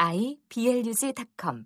iblog.com 0.00 1.64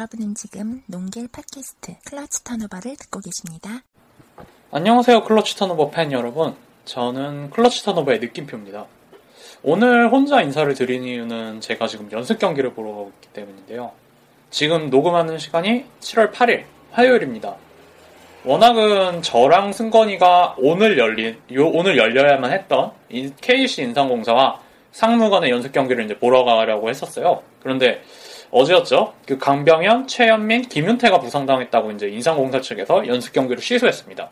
여러분은 0.00 0.34
지금 0.34 0.82
농길 0.86 1.28
팟캐스트 1.28 1.96
클러치 2.06 2.42
턴오버를 2.44 2.96
듣고 2.96 3.20
계십니다. 3.20 3.82
안녕하세요 4.70 5.24
클러치 5.24 5.58
턴오버 5.58 5.90
팬 5.90 6.10
여러분. 6.10 6.54
저는 6.86 7.50
클러치 7.50 7.84
턴오버의 7.84 8.20
느낌표입니다. 8.20 8.86
오늘 9.62 10.10
혼자 10.10 10.40
인사를 10.40 10.72
드린 10.72 11.04
이유는 11.04 11.60
제가 11.60 11.86
지금 11.86 12.10
연습 12.12 12.38
경기를 12.38 12.72
보러 12.72 12.92
가고 12.92 13.12
있기 13.16 13.28
때문인데요. 13.34 13.92
지금 14.48 14.88
녹음하는 14.88 15.36
시간이 15.36 15.84
7월 16.00 16.32
8일 16.32 16.64
화요일입니다. 16.92 17.56
워낙은 18.44 19.20
저랑 19.20 19.74
승건이가 19.74 20.54
오늘 20.56 20.96
열린 20.96 21.36
요 21.52 21.68
오늘 21.68 21.98
열려야만 21.98 22.52
했던 22.52 22.92
이 23.10 23.30
KGC 23.38 23.82
인삼공사와 23.82 24.60
상무간의 24.92 25.50
연습 25.50 25.72
경기를 25.72 26.06
이제 26.06 26.18
보러 26.18 26.42
가려고 26.44 26.88
했었어요. 26.88 27.42
그런데 27.62 28.02
어제였죠. 28.50 29.14
그 29.26 29.38
강병현, 29.38 30.08
최현민, 30.08 30.62
김윤태가 30.62 31.20
부상당했다고 31.20 31.92
이제 31.92 32.08
인상공사 32.08 32.60
측에서 32.60 33.06
연습 33.06 33.32
경기를 33.32 33.62
취소했습니다. 33.62 34.28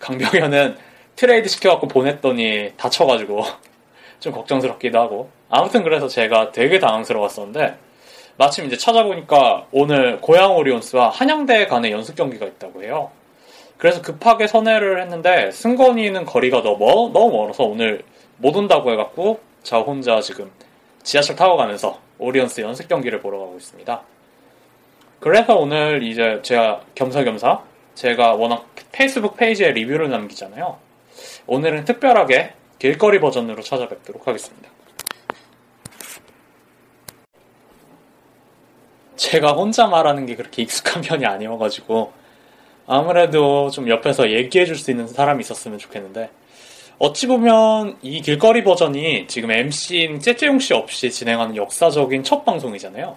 강병현은 0.00 0.76
트레이드 1.16 1.48
시켜갖고 1.48 1.88
보냈더니 1.88 2.72
다쳐가지고 2.76 3.44
좀 4.20 4.32
걱정스럽기도 4.32 4.98
하고 4.98 5.30
아무튼 5.48 5.84
그래서 5.84 6.08
제가 6.08 6.52
되게 6.52 6.78
당황스러웠었는데 6.78 7.76
마침 8.36 8.66
이제 8.66 8.76
찾아보니까 8.76 9.66
오늘 9.72 10.20
고양 10.20 10.56
오리온스와 10.56 11.08
한양대 11.10 11.66
간의 11.66 11.90
연습 11.92 12.14
경기가 12.14 12.46
있다고 12.46 12.82
해요. 12.84 13.10
그래서 13.78 14.02
급하게 14.02 14.46
선회를 14.46 15.00
했는데 15.02 15.50
승건이는 15.52 16.24
거리가 16.24 16.62
너무, 16.62 17.10
너무 17.12 17.30
멀어서 17.30 17.64
오늘 17.64 18.02
못 18.36 18.56
온다고 18.56 18.92
해갖고 18.92 19.40
저 19.62 19.80
혼자 19.80 20.20
지금 20.20 20.50
지하철 21.02 21.36
타고 21.36 21.56
가면서 21.56 21.98
오리온스 22.18 22.60
연습 22.60 22.88
경기를 22.88 23.20
보러 23.20 23.38
가고 23.38 23.56
있습니다. 23.56 24.02
그래서 25.20 25.56
오늘 25.56 26.02
이제 26.02 26.40
제가 26.42 26.82
겸사겸사 26.94 27.62
제가 27.94 28.34
워낙 28.34 28.66
페이스북 28.92 29.36
페이지에 29.36 29.72
리뷰를 29.72 30.10
남기잖아요. 30.10 30.78
오늘은 31.46 31.84
특별하게 31.84 32.52
길거리 32.78 33.18
버전으로 33.18 33.62
찾아뵙도록 33.62 34.28
하겠습니다. 34.28 34.68
제가 39.16 39.52
혼자 39.52 39.88
말하는 39.88 40.26
게 40.26 40.36
그렇게 40.36 40.62
익숙한 40.62 41.02
편이 41.02 41.26
아니어가지고 41.26 42.12
아무래도 42.86 43.68
좀 43.70 43.88
옆에서 43.88 44.30
얘기해 44.30 44.64
줄 44.64 44.76
수 44.76 44.90
있는 44.90 45.08
사람이 45.08 45.40
있었으면 45.40 45.78
좋겠는데 45.78 46.30
어찌 46.98 47.28
보면 47.28 47.96
이 48.02 48.20
길거리 48.20 48.64
버전이 48.64 49.28
지금 49.28 49.52
MC인 49.52 50.18
째째용 50.18 50.58
씨 50.58 50.74
없이 50.74 51.10
진행하는 51.10 51.54
역사적인 51.54 52.24
첫 52.24 52.44
방송이잖아요. 52.44 53.16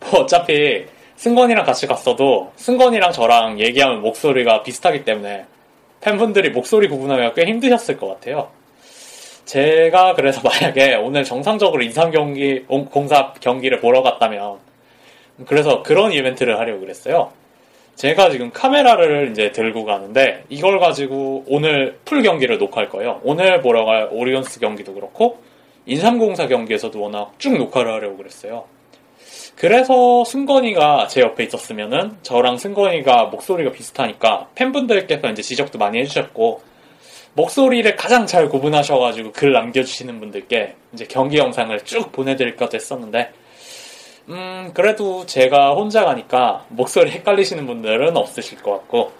뭐 0.00 0.20
어차피 0.20 0.86
승건이랑 1.16 1.64
같이 1.64 1.88
갔어도 1.88 2.52
승건이랑 2.54 3.10
저랑 3.10 3.58
얘기하면 3.58 4.02
목소리가 4.02 4.62
비슷하기 4.62 5.04
때문에 5.04 5.46
팬분들이 6.00 6.50
목소리 6.50 6.88
구분하기가 6.88 7.34
꽤 7.34 7.44
힘드셨을 7.46 7.96
것 7.96 8.06
같아요. 8.06 8.50
제가 9.46 10.14
그래서 10.14 10.40
만약에 10.46 10.94
오늘 10.94 11.24
정상적으로 11.24 11.82
인삼 11.82 12.12
경기 12.12 12.60
공사 12.90 13.32
경기를 13.40 13.80
보러 13.80 14.02
갔다면 14.02 14.58
그래서 15.46 15.82
그런 15.82 16.12
이벤트를 16.12 16.58
하려고 16.60 16.80
그랬어요. 16.80 17.32
제가 17.98 18.30
지금 18.30 18.52
카메라를 18.52 19.32
이제 19.32 19.50
들고 19.50 19.84
가는데 19.84 20.44
이걸 20.48 20.78
가지고 20.78 21.42
오늘 21.48 21.98
풀 22.04 22.22
경기를 22.22 22.56
녹화할 22.56 22.88
거예요. 22.90 23.20
오늘 23.24 23.60
보러 23.60 23.84
갈 23.84 24.08
오리온스 24.12 24.60
경기도 24.60 24.94
그렇고 24.94 25.42
인삼공사 25.84 26.46
경기에서도 26.46 27.00
워낙 27.00 27.32
쭉 27.38 27.58
녹화를 27.58 27.92
하려고 27.92 28.16
그랬어요. 28.18 28.66
그래서 29.56 30.24
승건이가 30.24 31.08
제 31.08 31.22
옆에 31.22 31.42
있었으면은 31.42 32.12
저랑 32.22 32.58
승건이가 32.58 33.24
목소리가 33.24 33.72
비슷하니까 33.72 34.46
팬분들께서 34.54 35.30
이제 35.30 35.42
지적도 35.42 35.78
많이 35.78 35.98
해주셨고 35.98 36.62
목소리를 37.34 37.96
가장 37.96 38.26
잘 38.26 38.48
구분하셔가지고 38.48 39.32
글 39.32 39.52
남겨주시는 39.52 40.20
분들께 40.20 40.76
이제 40.92 41.04
경기 41.08 41.38
영상을 41.38 41.76
쭉 41.84 42.12
보내드릴 42.12 42.54
것도 42.54 42.76
했었는데 42.76 43.32
음, 44.28 44.72
그래도 44.74 45.24
제가 45.24 45.72
혼자 45.72 46.04
가니까 46.04 46.66
목소리 46.68 47.10
헷갈리시는 47.10 47.66
분들은 47.66 48.16
없으실 48.16 48.62
것 48.62 48.72
같고, 48.72 49.12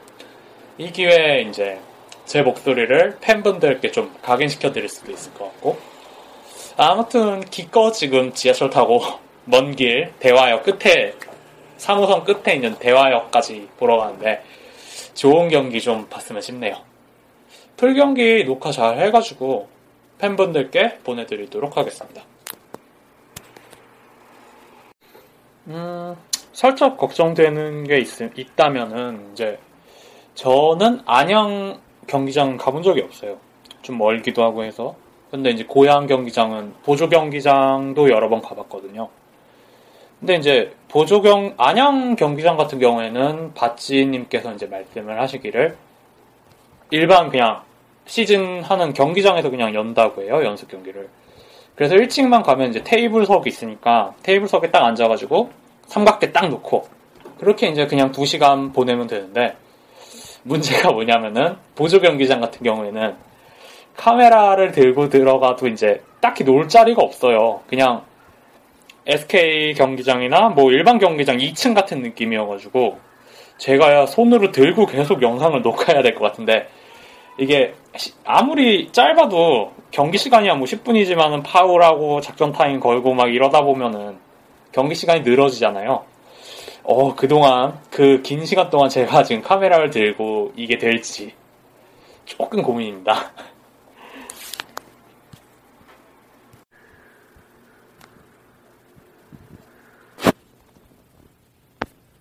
이 0.77 0.93
기회에 0.93 1.43
이제 1.43 1.81
제 2.27 2.43
목소리를 2.43 3.17
팬분들께 3.21 3.91
좀 3.91 4.15
각인시켜 4.23 4.71
드릴 4.73 4.89
수도 4.89 5.11
있을 5.11 5.33
것 5.35 5.45
같고, 5.45 5.79
아무튼 6.77 7.41
기껏 7.41 7.93
지금 7.93 8.33
지하철 8.35 8.71
타고 8.71 9.01
먼 9.47 9.75
길 9.75 10.13
대화역 10.21 10.65
끝에, 10.65 11.15
3호선 11.79 12.25
끝에 12.25 12.57
있는 12.57 12.75
대화역까지 12.79 13.69
보러 13.79 13.97
가는데, 13.97 14.43
좋은 15.15 15.49
경기 15.49 15.81
좀 15.81 16.07
봤으면 16.09 16.43
싶네요. 16.43 16.77
풀 17.79 17.95
경기 17.95 18.45
녹화 18.45 18.73
잘 18.73 18.99
해가지고 18.99 19.69
팬분들께 20.19 20.99
보내드리도록 21.05 21.77
하겠습니다. 21.79 22.23
음, 25.69 26.17
살짝 26.53 26.97
걱정되는 26.97 27.85
게 27.85 27.99
있, 27.99 28.09
있다면은, 28.21 29.33
이제, 29.33 29.59
저는 30.35 31.01
안양 31.05 31.81
경기장 32.07 32.57
가본 32.57 32.83
적이 32.83 33.03
없어요. 33.03 33.37
좀 33.83 33.99
멀기도 33.99 34.43
하고 34.43 34.65
해서. 34.65 34.97
근데 35.31 35.51
이제 35.51 35.65
고양 35.65 36.07
경기장은, 36.07 36.73
보조 36.85 37.09
경기장도 37.09 38.09
여러 38.11 38.31
번 38.31 38.41
가봤거든요. 38.41 39.09
근데 40.21 40.37
이제, 40.37 40.75
보조 40.89 41.21
경, 41.21 41.55
안양 41.59 42.17
경기장 42.17 42.57
같은 42.57 42.79
경우에는, 42.79 43.53
바찌님께서 43.53 44.55
이제 44.55 44.67
말씀을 44.67 45.21
하시기를, 45.21 45.77
일반 46.91 47.29
그냥, 47.29 47.63
시즌 48.07 48.63
하는 48.63 48.95
경기장에서 48.95 49.51
그냥 49.51 49.75
연다고 49.75 50.23
해요, 50.23 50.43
연습 50.43 50.69
경기를. 50.69 51.11
그래서 51.79 51.95
1층만 51.95 52.43
가면 52.43 52.71
이제 52.71 52.83
테이블석이 52.83 53.49
있으니까 53.49 54.13
테이블석에 54.25 54.73
딱 54.73 54.85
앉아가지고 54.85 55.51
삼각대 55.87 56.33
딱 56.33 56.49
놓고 56.49 56.89
그렇게 57.39 57.69
이제 57.69 57.87
그냥 57.87 58.11
2시간 58.11 58.75
보내면 58.75 59.07
되는데 59.07 59.55
문제가 60.43 60.91
뭐냐면은 60.91 61.55
보조 61.77 62.01
경기장 62.01 62.41
같은 62.41 62.65
경우에는 62.65 63.15
카메라를 63.97 64.73
들고 64.73 65.09
들어가도 65.09 65.69
이제 65.69 66.03
딱히 66.21 66.43
놀 66.43 66.69
자리가 66.69 67.01
없어요. 67.01 67.61
그냥 67.69 68.03
SK 69.07 69.75
경기장이나 69.75 70.49
뭐 70.49 70.73
일반 70.73 70.99
경기장 70.99 71.37
2층 71.37 71.77
같은 71.77 72.03
느낌이어가지고 72.03 72.99
제가 73.59 74.07
손으로 74.07 74.51
들고 74.51 74.87
계속 74.87 75.23
영상을 75.23 75.63
녹화해야 75.63 76.03
될 76.03 76.17
것 76.17 76.25
같은데 76.25 76.67
이게 77.39 77.75
아무리 78.25 78.91
짧아도 78.91 79.78
경기 79.91 80.19
시간이야 80.19 80.55
뭐 80.55 80.67
10분이지만은 80.67 81.43
파울하고 81.45 82.21
작전 82.21 82.53
타임 82.53 82.79
걸고 82.81 83.15
막 83.15 83.33
이러다 83.33 83.63
보면은 83.63 84.19
경기 84.73 84.95
시간이 84.95 85.23
늘어지잖아요. 85.23 86.05
어, 86.85 87.15
그동안 87.15 87.79
그 87.91 88.23
긴 88.23 88.45
시간 88.45 88.71
동안 88.71 88.89
제가 88.89 89.23
지금 89.23 89.43
카메라를 89.43 89.91
들고 89.91 90.53
이게 90.57 90.79
될지 90.79 91.35
조금 92.25 92.63
고민입니다. 92.63 93.33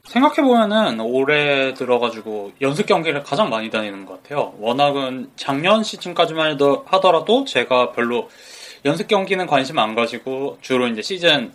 생각해보면은 0.07 0.99
올해 1.01 1.73
들어가지고 1.73 2.53
연습 2.61 2.85
경기를 2.85 3.23
가장 3.23 3.49
많이 3.49 3.69
다니는 3.69 4.05
것 4.05 4.23
같아요. 4.23 4.53
워낙은 4.59 5.31
작년 5.35 5.83
시즌까지만 5.83 6.51
해도 6.51 6.83
하더라도 6.87 7.43
제가 7.45 7.91
별로 7.91 8.29
연습 8.85 9.07
경기는 9.07 9.45
관심 9.47 9.79
안 9.79 9.95
가지고 9.95 10.57
주로 10.61 10.87
이제 10.87 11.01
시즌 11.01 11.53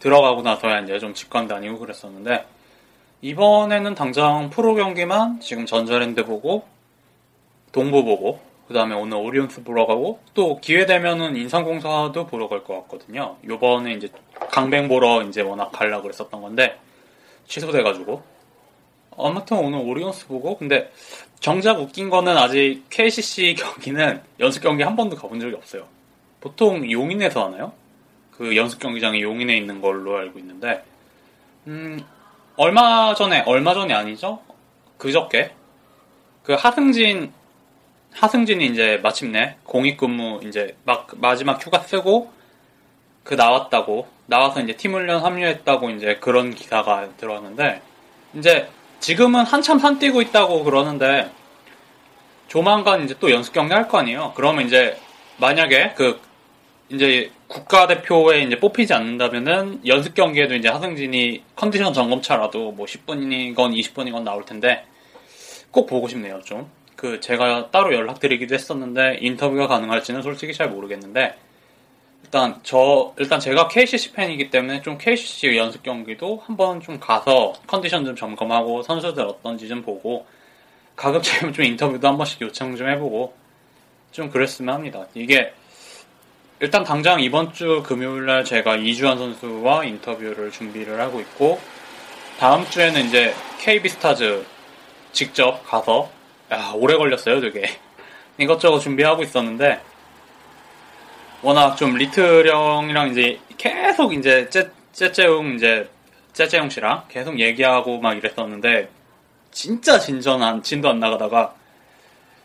들어가고 0.00 0.42
나서야 0.42 0.80
이제 0.80 0.98
좀 0.98 1.14
직관 1.14 1.48
다니고 1.48 1.78
그랬었는데 1.78 2.46
이번에는 3.20 3.94
당장 3.94 4.50
프로 4.50 4.74
경기만 4.74 5.40
지금 5.40 5.66
전자랜드 5.66 6.24
보고 6.24 6.64
동부 7.72 8.04
보고 8.04 8.40
그 8.66 8.74
다음에 8.74 8.94
오늘 8.94 9.18
오리온스 9.18 9.64
보러 9.64 9.86
가고 9.86 10.18
또 10.34 10.58
기회 10.60 10.86
되면은 10.86 11.36
인상공사도 11.36 12.26
보러 12.26 12.48
갈 12.48 12.64
것 12.64 12.74
같거든요. 12.82 13.36
요번에 13.46 13.92
이제 13.92 14.08
강뱅 14.50 14.88
보러 14.88 15.22
이제 15.22 15.42
워낙 15.42 15.70
가려고 15.72 16.04
그랬었던 16.04 16.40
건데 16.40 16.78
취소돼가지고 17.46 18.22
아무튼 19.18 19.58
오늘 19.58 19.78
오리온스 19.80 20.26
보고 20.26 20.56
근데 20.56 20.90
정작 21.40 21.80
웃긴 21.80 22.08
거는 22.10 22.36
아직 22.36 22.84
KCC 22.90 23.56
경기는 23.58 24.22
연습 24.40 24.62
경기 24.62 24.82
한 24.82 24.96
번도 24.96 25.16
가본 25.16 25.40
적이 25.40 25.56
없어요. 25.56 25.86
보통 26.40 26.90
용인에서 26.90 27.46
하나요? 27.46 27.72
그 28.30 28.56
연습 28.56 28.80
경기장이 28.80 29.22
용인에 29.22 29.56
있는 29.56 29.80
걸로 29.80 30.16
알고 30.16 30.38
있는데 30.38 30.82
음 31.66 32.02
얼마 32.56 33.14
전에 33.14 33.42
얼마 33.46 33.74
전이 33.74 33.92
아니죠? 33.92 34.40
그저께 34.98 35.52
그 36.42 36.54
하승진 36.54 37.32
하승진이 38.12 38.66
이제 38.66 38.98
마침내 39.02 39.56
공익근무 39.64 40.40
이제 40.44 40.76
막 40.84 41.08
마지막 41.16 41.64
휴가 41.64 41.80
쓰고 41.80 42.30
그 43.24 43.34
나왔다고 43.34 44.06
나와서 44.32 44.62
이제 44.62 44.72
팀 44.72 44.94
훈련 44.94 45.22
합류했다고 45.22 45.90
이제 45.90 46.16
그런 46.18 46.54
기사가 46.54 47.10
들어왔는데 47.18 47.82
이제 48.32 48.66
지금은 48.98 49.44
한참 49.44 49.78
산 49.78 49.98
뛰고 49.98 50.22
있다고 50.22 50.64
그러는데 50.64 51.30
조만간 52.48 53.04
이제 53.04 53.14
또 53.20 53.30
연습 53.30 53.52
경기 53.52 53.74
할 53.74 53.88
거 53.88 53.98
아니에요. 53.98 54.32
그러면 54.34 54.64
이제 54.66 54.96
만약에 55.36 55.92
그 55.96 56.18
이제 56.88 57.30
국가대표에 57.48 58.42
이제 58.44 58.58
뽑히지 58.58 58.94
않는다면은 58.94 59.86
연습 59.86 60.14
경기에도 60.14 60.54
이제 60.54 60.68
하승진이 60.70 61.42
컨디션 61.54 61.92
점검차라도 61.92 62.72
뭐 62.72 62.86
10분이건 62.86 63.54
20분이건 63.54 64.22
나올 64.22 64.46
텐데 64.46 64.86
꼭 65.70 65.86
보고 65.86 66.08
싶네요 66.08 66.40
좀. 66.42 66.70
그 66.96 67.20
제가 67.20 67.70
따로 67.70 67.92
연락드리기도 67.94 68.54
했었는데 68.54 69.18
인터뷰가 69.20 69.66
가능할지는 69.66 70.22
솔직히 70.22 70.54
잘 70.54 70.70
모르겠는데 70.70 71.36
일단 72.22 72.60
저 72.62 73.12
일단 73.18 73.40
제가 73.40 73.68
KCC 73.68 74.12
팬이기 74.12 74.50
때문에 74.50 74.82
좀 74.82 74.96
KCC 74.96 75.56
연습 75.56 75.82
경기도 75.82 76.42
한번 76.46 76.80
좀 76.80 76.98
가서 76.98 77.52
컨디션 77.66 78.04
좀 78.04 78.16
점검하고 78.16 78.82
선수들 78.82 79.24
어떤지 79.24 79.68
좀 79.68 79.82
보고 79.82 80.26
가급적이면 80.96 81.52
좀 81.52 81.64
인터뷰도 81.64 82.06
한 82.06 82.16
번씩 82.16 82.40
요청 82.42 82.76
좀 82.76 82.88
해보고 82.88 83.34
좀 84.12 84.30
그랬으면 84.30 84.74
합니다. 84.74 85.06
이게 85.14 85.52
일단 86.60 86.84
당장 86.84 87.20
이번 87.20 87.52
주 87.52 87.82
금요일 87.84 88.26
날 88.26 88.44
제가 88.44 88.76
이주환 88.76 89.18
선수와 89.18 89.84
인터뷰를 89.84 90.52
준비를 90.52 91.00
하고 91.00 91.20
있고 91.20 91.60
다음 92.38 92.64
주에는 92.68 93.06
이제 93.06 93.34
KB 93.58 93.88
스타즈 93.88 94.46
직접 95.12 95.62
가서 95.66 96.08
야 96.52 96.72
오래 96.74 96.96
걸렸어요 96.96 97.40
되게 97.40 97.68
이것저것 98.38 98.78
준비하고 98.78 99.22
있었는데 99.22 99.80
워낙 101.42 101.74
좀 101.74 101.94
리틀 101.96 102.48
형이랑 102.48 103.10
이제 103.10 103.40
계속 103.58 104.14
이제 104.14 104.48
째째웅 104.92 105.56
이제 105.56 105.90
째째용 106.32 106.70
씨랑 106.70 107.04
계속 107.08 107.40
얘기하고 107.40 107.98
막 107.98 108.16
이랬었는데 108.16 108.88
진짜 109.50 109.98
진전한 109.98 110.62
진도 110.62 110.88
안 110.88 111.00
나가다가 111.00 111.54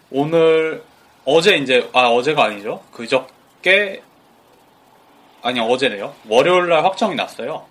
오늘 0.09 0.83
어제 1.25 1.57
이제 1.57 1.89
아 1.93 2.07
어제가 2.07 2.45
아니죠? 2.45 2.83
그저께 2.91 4.01
아니 5.43 5.59
어제네요. 5.59 6.15
월요일 6.27 6.69
날 6.69 6.83
확정이 6.83 7.15
났어요. 7.15 7.65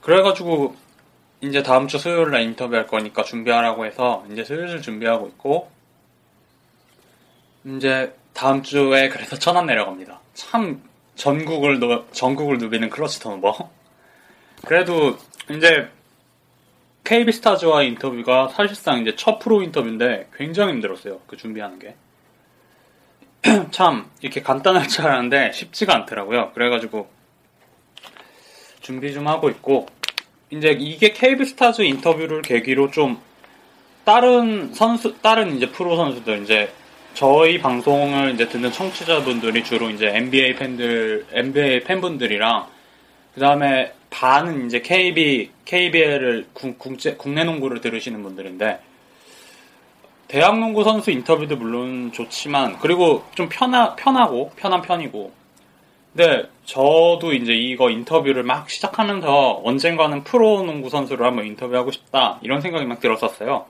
그래가지고 0.00 0.74
이제 1.40 1.62
다음 1.62 1.86
주 1.86 1.98
수요일 1.98 2.30
날 2.30 2.42
인터뷰할 2.42 2.86
거니까 2.86 3.22
준비하라고 3.22 3.86
해서 3.86 4.24
이제 4.32 4.42
슬슬 4.42 4.82
준비하고 4.82 5.28
있고 5.28 5.70
이제 7.64 8.14
다음 8.36 8.62
주에 8.62 9.08
그래서 9.08 9.36
천안 9.40 9.66
내려갑니다. 9.66 10.20
참 10.34 10.82
전국을 11.14 11.80
노, 11.80 12.06
전국을 12.10 12.58
누비는 12.58 12.90
클러치 12.90 13.20
턴오버. 13.20 13.70
그래도 14.66 15.16
이제 15.50 15.88
KB 17.04 17.32
스타즈와 17.32 17.82
인터뷰가 17.82 18.48
사실상 18.48 19.00
이제 19.00 19.16
첫 19.16 19.38
프로 19.38 19.62
인터뷰인데 19.62 20.28
굉장히 20.36 20.74
힘들었어요. 20.74 21.20
그 21.26 21.36
준비하는 21.36 21.78
게. 21.78 21.94
참 23.70 24.10
이렇게 24.20 24.42
간단할 24.42 24.88
줄 24.88 25.06
알았는데 25.06 25.52
쉽지가 25.52 25.94
않더라고요. 25.94 26.52
그래가지고 26.52 27.08
준비 28.80 29.14
좀 29.14 29.28
하고 29.28 29.48
있고 29.48 29.86
이제 30.50 30.70
이게 30.70 31.12
KB 31.12 31.44
스타즈 31.44 31.82
인터뷰를 31.82 32.42
계기로 32.42 32.90
좀 32.90 33.18
다른 34.04 34.74
선수 34.74 35.16
다른 35.22 35.56
이제 35.56 35.70
프로 35.70 35.96
선수들 35.96 36.42
이제 36.42 36.72
저희 37.16 37.58
방송을 37.58 38.34
이제 38.34 38.46
듣는 38.46 38.70
청취자분들이 38.72 39.64
주로 39.64 39.88
이제 39.88 40.08
NBA 40.08 40.56
팬들, 40.56 41.24
NBA 41.32 41.80
팬분들이랑 41.84 42.66
그 43.32 43.40
다음에 43.40 43.94
반은 44.10 44.66
이제 44.66 44.82
KB, 44.82 45.50
KBL을 45.64 46.46
국내 47.16 47.44
농구를 47.44 47.80
들으시는 47.80 48.22
분들인데 48.22 48.80
대학 50.28 50.58
농구 50.58 50.84
선수 50.84 51.10
인터뷰도 51.10 51.56
물론 51.56 52.12
좋지만 52.12 52.78
그리고 52.80 53.24
좀 53.34 53.48
편하, 53.48 53.96
편하고 53.96 54.50
편한 54.54 54.82
편이고 54.82 55.32
근데 56.14 56.50
저도 56.66 57.32
이제 57.32 57.54
이거 57.54 57.88
인터뷰를 57.88 58.42
막 58.42 58.68
시작하면서 58.68 59.62
언젠가는 59.64 60.22
프로 60.22 60.62
농구 60.64 60.90
선수를 60.90 61.24
한번 61.24 61.46
인터뷰하고 61.46 61.92
싶다 61.92 62.40
이런 62.42 62.60
생각이 62.60 62.84
막 62.84 63.00
들었었어요. 63.00 63.64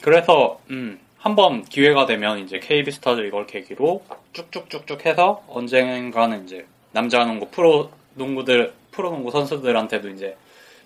그래서 0.00 0.58
음 0.70 1.03
한번 1.24 1.64
기회가 1.64 2.04
되면 2.04 2.40
이제 2.40 2.58
KB 2.58 2.90
스타즈 2.90 3.22
이걸 3.22 3.46
계기로 3.46 4.02
쭉쭉쭉쭉 4.34 5.06
해서 5.06 5.42
언젠가는 5.48 6.44
이제 6.44 6.66
남자 6.92 7.24
농구 7.24 7.48
프로 7.48 7.90
농구들 8.12 8.74
프로 8.90 9.08
농구 9.08 9.30
선수들한테도 9.30 10.10
이제 10.10 10.36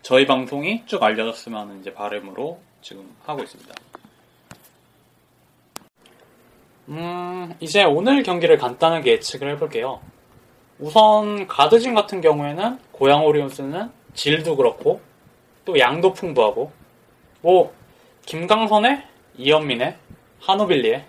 저희 0.03 0.29
방송이 0.29 0.87
쭉 0.87 1.03
알려졌으면 1.03 1.61
하는 1.61 1.81
이제 1.81 1.93
바램으로 1.93 2.61
지금 2.83 3.17
하고 3.25 3.43
있습니다. 3.43 3.75
음, 6.91 7.55
이제 7.59 7.83
오늘 7.83 8.23
경기를 8.23 8.59
간단하게 8.59 9.11
예측을 9.15 9.51
해볼게요. 9.55 10.01
우선 10.79 11.49
가드진 11.49 11.97
같은 11.97 12.21
경우에는 12.21 12.79
고양 12.93 13.27
오리온스는 13.27 13.91
질도 14.15 14.55
그렇고 14.55 15.01
또 15.65 15.81
양도 15.81 16.13
풍부하고 16.13 16.71
뭐 17.43 17.75
김강선의 18.25 19.03
이현민의 19.37 19.97
하노빌리에 20.41 21.05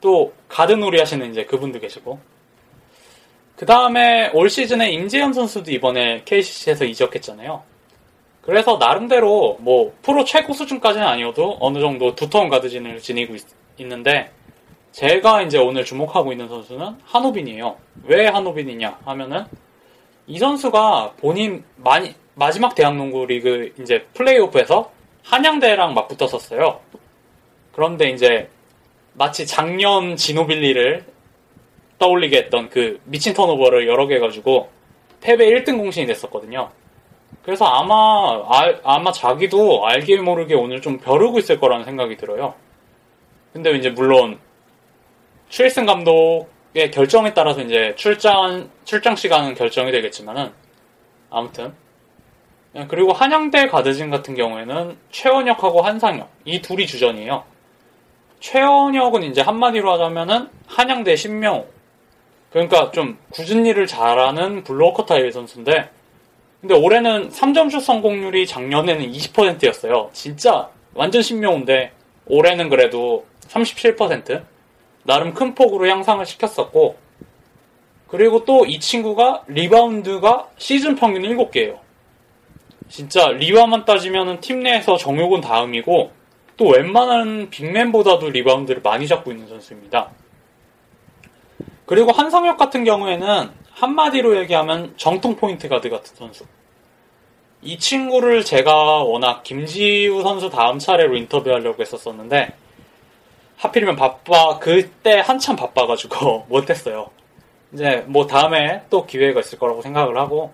또 0.00 0.32
가드놀이 0.48 0.98
하시는 0.98 1.30
이제 1.30 1.44
그분도 1.44 1.80
계시고 1.80 2.18
그 3.56 3.64
다음에 3.64 4.30
올 4.34 4.50
시즌에 4.50 4.90
임재현 4.90 5.32
선수도 5.32 5.70
이번에 5.70 6.22
KCC에서 6.24 6.84
이적했잖아요. 6.84 7.62
그래서 8.42 8.76
나름대로 8.76 9.56
뭐 9.60 9.94
프로 10.02 10.24
최고 10.24 10.52
수준까지는 10.52 11.06
아니어도 11.06 11.56
어느 11.60 11.80
정도 11.80 12.14
두터운 12.14 12.48
가드진을 12.48 13.00
지니고 13.00 13.34
있, 13.34 13.42
있는데 13.78 14.30
제가 14.92 15.42
이제 15.42 15.58
오늘 15.58 15.84
주목하고 15.84 16.32
있는 16.32 16.48
선수는 16.48 16.96
한호빈이에요. 17.04 17.76
왜 18.04 18.26
한호빈이냐 18.28 19.00
하면은 19.04 19.44
이 20.26 20.38
선수가 20.38 21.14
본인 21.18 21.64
많이 21.76 22.14
마지막 22.34 22.74
대학농구 22.74 23.26
리그 23.26 23.72
이제 23.80 24.06
플레이오프에서 24.14 24.90
한양대랑 25.24 25.94
맞붙었었어요. 25.94 26.80
그런데 27.76 28.08
이제 28.08 28.48
마치 29.12 29.46
작년 29.46 30.16
지노빌리를 30.16 31.04
떠올리게 31.98 32.38
했던 32.38 32.70
그 32.70 32.98
미친 33.04 33.34
턴오버를 33.34 33.86
여러 33.86 34.06
개 34.06 34.14
해가지고 34.14 34.70
패배 35.20 35.44
1등 35.50 35.76
공신이 35.76 36.06
됐었거든요. 36.06 36.70
그래서 37.42 37.66
아마 37.66 37.94
아, 38.46 38.74
아마 38.82 39.12
자기도 39.12 39.86
알게 39.86 40.16
모르게 40.22 40.54
오늘 40.54 40.80
좀 40.80 40.98
벼르고 40.98 41.38
있을 41.38 41.60
거라는 41.60 41.84
생각이 41.84 42.16
들어요. 42.16 42.54
근데 43.52 43.72
이제 43.72 43.90
물론 43.90 44.38
추일승 45.50 45.84
감독의 45.84 46.90
결정에 46.92 47.34
따라서 47.34 47.60
이제 47.60 47.92
출장 47.96 48.70
출장 48.86 49.16
시간은 49.16 49.54
결정이 49.54 49.92
되겠지만은 49.92 50.50
아무튼 51.28 51.74
네, 52.72 52.86
그리고 52.88 53.12
한양대 53.12 53.66
가드진 53.66 54.08
같은 54.08 54.34
경우에는 54.34 54.96
최원혁하고 55.10 55.82
한상혁 55.82 56.30
이 56.46 56.62
둘이 56.62 56.86
주전이에요. 56.86 57.55
최원혁은 58.40 59.22
이제 59.24 59.40
한마디로 59.40 59.90
하자면은 59.92 60.48
한양대 60.66 61.16
신명호 61.16 61.66
그러니까 62.50 62.90
좀 62.90 63.18
굳은 63.30 63.66
일을 63.66 63.86
잘하는 63.86 64.64
블로커 64.64 65.04
타입의 65.06 65.32
선수인데 65.32 65.90
근데 66.60 66.74
올해는 66.74 67.30
3점슛 67.30 67.80
성공률이 67.80 68.46
작년에는 68.46 69.12
20%였어요. 69.12 70.10
진짜 70.12 70.68
완전 70.94 71.22
신명인데 71.22 71.92
올해는 72.26 72.68
그래도 72.68 73.26
37% 73.48 74.42
나름 75.04 75.34
큰 75.34 75.54
폭으로 75.54 75.88
향상을 75.88 76.24
시켰었고 76.26 76.96
그리고 78.08 78.44
또 78.44 78.64
이 78.66 78.80
친구가 78.80 79.44
리바운드가 79.48 80.48
시즌 80.56 80.94
평균 80.96 81.22
7개예요. 81.22 81.78
진짜 82.88 83.28
리바만 83.28 83.84
따지면 83.84 84.40
팀 84.40 84.60
내에서 84.60 84.96
정효근 84.96 85.40
다음이고 85.40 86.10
또 86.56 86.68
웬만한 86.68 87.50
빅맨보다도 87.50 88.30
리바운드를 88.30 88.80
많이 88.82 89.06
잡고 89.06 89.30
있는 89.30 89.46
선수입니다. 89.48 90.10
그리고 91.84 92.12
한성혁 92.12 92.56
같은 92.56 92.84
경우에는 92.84 93.50
한마디로 93.70 94.38
얘기하면 94.38 94.94
정통 94.96 95.36
포인트 95.36 95.68
가드 95.68 95.90
같은 95.90 96.16
선수. 96.16 96.44
이 97.62 97.78
친구를 97.78 98.44
제가 98.44 99.02
워낙 99.02 99.42
김지우 99.42 100.22
선수 100.22 100.50
다음 100.50 100.78
차례로 100.78 101.16
인터뷰하려고 101.16 101.80
했었었는데 101.82 102.54
하필이면 103.56 103.96
바빠 103.96 104.58
그때 104.58 105.20
한참 105.20 105.56
바빠가지고 105.56 106.46
못했어요. 106.48 107.10
이제 107.72 108.04
뭐 108.06 108.26
다음에 108.26 108.82
또 108.88 109.04
기회가 109.06 109.40
있을 109.40 109.58
거라고 109.58 109.82
생각을 109.82 110.16
하고 110.16 110.52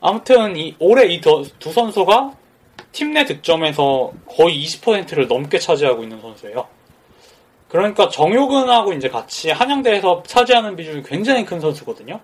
아무튼 0.00 0.56
이 0.56 0.76
올해 0.78 1.06
이 1.06 1.20
두 1.20 1.72
선수가 1.72 2.32
팀 2.92 3.12
내 3.12 3.24
득점에서 3.24 4.12
거의 4.26 4.64
20%를 4.64 5.28
넘게 5.28 5.58
차지하고 5.58 6.02
있는 6.02 6.20
선수예요. 6.20 6.66
그러니까 7.68 8.08
정효근하고 8.08 8.92
이제 8.94 9.08
같이 9.08 9.50
한양대에서 9.50 10.22
차지하는 10.26 10.76
비중이 10.76 11.02
굉장히 11.02 11.44
큰 11.44 11.60
선수거든요. 11.60 12.20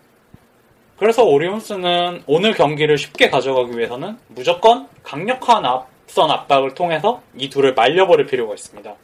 그래서 0.96 1.24
오리온스는 1.24 2.22
오늘 2.26 2.54
경기를 2.54 2.96
쉽게 2.96 3.28
가져가기 3.28 3.76
위해서는 3.76 4.16
무조건 4.28 4.88
강력한 5.02 5.66
앞선 5.66 6.30
압박을 6.30 6.74
통해서 6.74 7.20
이 7.36 7.50
둘을 7.50 7.74
말려버릴 7.74 8.26
필요가 8.26 8.54
있습니다. 8.54 8.94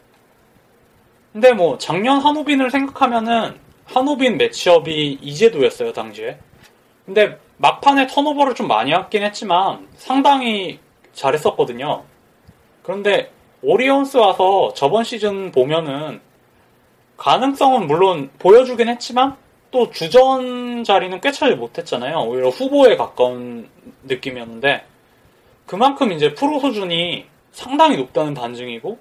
근데 1.33 1.53
뭐 1.53 1.79
작년 1.79 2.21
한우빈을 2.21 2.71
생각하면은 2.71 3.59
한우빈 3.85 4.37
매치업이 4.39 5.19
이제도였어요 5.21 5.93
당시에. 5.93 6.39
근데 7.05 7.39
막판에 7.59 8.07
턴오버를 8.07 8.55
좀 8.55 8.69
많이 8.69 8.93
했긴 8.93 9.23
했지만 9.25 9.89
상당히 9.97 10.79
잘했었거든요. 11.13 12.05
그런데 12.83 13.31
오리온스 13.63 14.17
와서 14.17 14.73
저번 14.75 15.05
시즌 15.05 15.53
보면은 15.53 16.21
가능성은 17.17 17.87
물론 17.87 18.31
보여주긴 18.39 18.89
했지만 18.89 19.37
또 19.71 19.91
주전 19.91 20.83
자리는 20.85 21.21
꽤 21.21 21.31
차지 21.31 21.55
못했잖아요. 21.55 22.19
오히려 22.21 22.49
후보에 22.49 22.97
가까운 22.97 23.69
느낌이었는데 24.05 24.85
그만큼 25.67 26.13
이제 26.13 26.35
프로 26.35 26.59
수준이 26.59 27.27
상당히 27.53 27.97
높다는 27.97 28.35
반증이고 28.35 28.99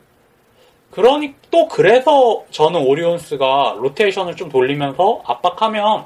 그러니 0.92 1.36
또 1.52 1.68
그래서 1.68 2.44
저는 2.52 2.82
오리온스가 2.82 3.78
로테이션을 3.80 4.36
좀 4.36 4.50
돌리면서 4.50 5.22
압박하면 5.26 6.06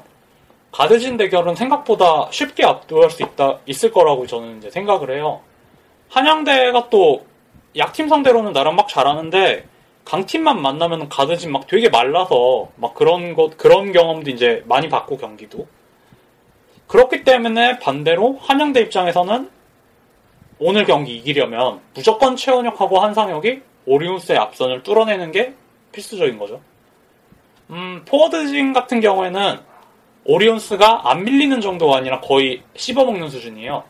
가드진 0.72 1.16
대결은 1.16 1.54
생각보다 1.54 2.28
쉽게 2.30 2.64
압도할 2.64 3.10
수 3.10 3.22
있다 3.22 3.58
있을 3.66 3.90
거라고 3.92 4.26
저는 4.26 4.58
이제 4.58 4.70
생각을 4.70 5.10
해요. 5.16 5.40
한양대가 6.08 6.88
또 6.90 7.24
약팀 7.76 8.08
상대로는 8.08 8.52
나름 8.52 8.76
막 8.76 8.88
잘하는데 8.88 9.66
강팀만 10.04 10.60
만나면 10.60 11.08
가드진 11.08 11.50
막 11.50 11.66
되게 11.66 11.88
말라서 11.88 12.68
막 12.76 12.94
그런 12.94 13.34
것 13.34 13.56
그런 13.56 13.92
경험도 13.92 14.30
이제 14.30 14.62
많이 14.66 14.88
받고 14.88 15.16
경기도 15.16 15.66
그렇기 16.86 17.24
때문에 17.24 17.78
반대로 17.78 18.38
한양대 18.40 18.80
입장에서는 18.82 19.50
오늘 20.58 20.84
경기 20.84 21.16
이기려면 21.16 21.80
무조건 21.94 22.36
최원혁하고 22.36 23.00
한상혁이 23.00 23.62
오리온스의 23.86 24.38
앞선을 24.38 24.82
뚫어내는 24.82 25.32
게 25.32 25.54
필수적인 25.92 26.38
거죠. 26.38 26.60
음, 27.70 28.02
포워드진 28.06 28.72
같은 28.72 29.00
경우에는 29.00 29.58
오리온스가 30.24 31.10
안 31.10 31.24
밀리는 31.24 31.60
정도가 31.60 31.96
아니라 31.96 32.20
거의 32.20 32.62
씹어먹는 32.76 33.28
수준이에요. 33.28 33.84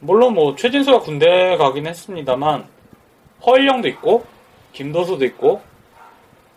물론 0.00 0.34
뭐 0.34 0.54
최진수가 0.54 1.00
군대 1.00 1.56
가긴 1.56 1.86
했습니다만 1.86 2.66
허일영도 3.44 3.88
있고 3.88 4.24
김도수도 4.72 5.24
있고 5.24 5.62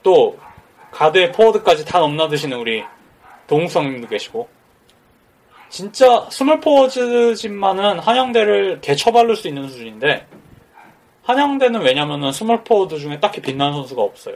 또 0.03 0.37
가드에 0.91 1.31
포워드까지 1.31 1.85
다 1.85 1.99
넘나드시는 1.99 2.57
우리 2.57 2.83
동욱성님도 3.47 4.07
계시고 4.07 4.47
진짜 5.69 6.27
스몰 6.29 6.59
포워드진만은 6.59 7.99
한양대를 7.99 8.81
개처발를 8.81 9.35
수 9.35 9.47
있는 9.47 9.69
수준인데 9.69 10.27
한양대는 11.23 11.81
왜냐면은 11.81 12.31
스몰 12.31 12.63
포워드 12.63 12.99
중에 12.99 13.19
딱히 13.19 13.41
빛나는 13.41 13.73
선수가 13.73 14.01
없어요. 14.01 14.35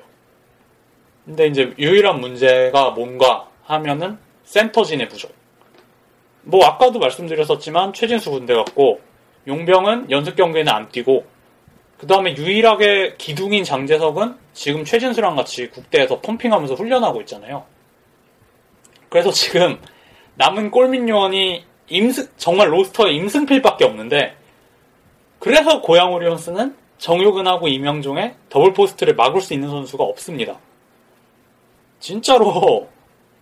근데 1.26 1.48
이제 1.48 1.74
유일한 1.78 2.22
문제가 2.22 2.92
뭔가 2.92 3.50
하면은 3.64 4.18
센터진의 4.46 5.10
부족. 5.10 5.35
뭐 6.46 6.66
아까도 6.66 7.00
말씀드렸었지만 7.00 7.94
최진수 7.94 8.32
군대 8.32 8.54
갔고 8.54 9.02
용병은 9.48 10.12
연습 10.12 10.36
경기에는 10.36 10.72
안 10.72 10.90
뛰고 10.90 11.26
그 11.98 12.08
다음에 12.08 12.36
유일하게 12.36 13.16
기둥인 13.18 13.64
장재석은 13.64 14.36
지금 14.54 14.86
최진수랑 14.86 15.36
같이 15.36 15.70
국대에서 15.70 16.20
펌핑하면서 16.22 16.76
훈련하고 16.76 17.22
있잖아요. 17.22 17.66
그래서 19.10 19.32
지금 19.32 19.80
남은 20.36 20.72
골밑 20.72 21.08
요원이 21.10 21.66
임승, 21.88 22.28
정말 22.38 22.72
로스터에 22.72 23.12
임승필밖에 23.14 23.86
없는데 23.86 24.36
그래서 25.40 25.82
고양 25.82 26.14
오리온스는 26.14 26.76
정효근하고 26.98 27.68
이명종의 27.68 28.36
더블 28.50 28.74
포스트를 28.74 29.16
막을 29.16 29.42
수 29.42 29.54
있는 29.54 29.70
선수가 29.70 30.04
없습니다. 30.04 30.60
진짜로 32.00 32.90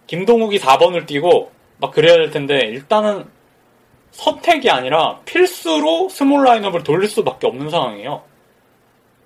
김동욱이 0.08 0.60
4번을 0.60 1.08
뛰고 1.08 1.52
막 1.78 1.92
그래야 1.92 2.16
될 2.16 2.32
텐데 2.32 2.60
일단은 2.60 3.26
선택이 4.12 4.70
아니라 4.70 5.20
필수로 5.26 6.10
small 6.10 6.44
라인업을 6.46 6.84
돌릴 6.84 7.10
수밖에 7.10 7.48
없는 7.48 7.70
상황이에요. 7.70 8.24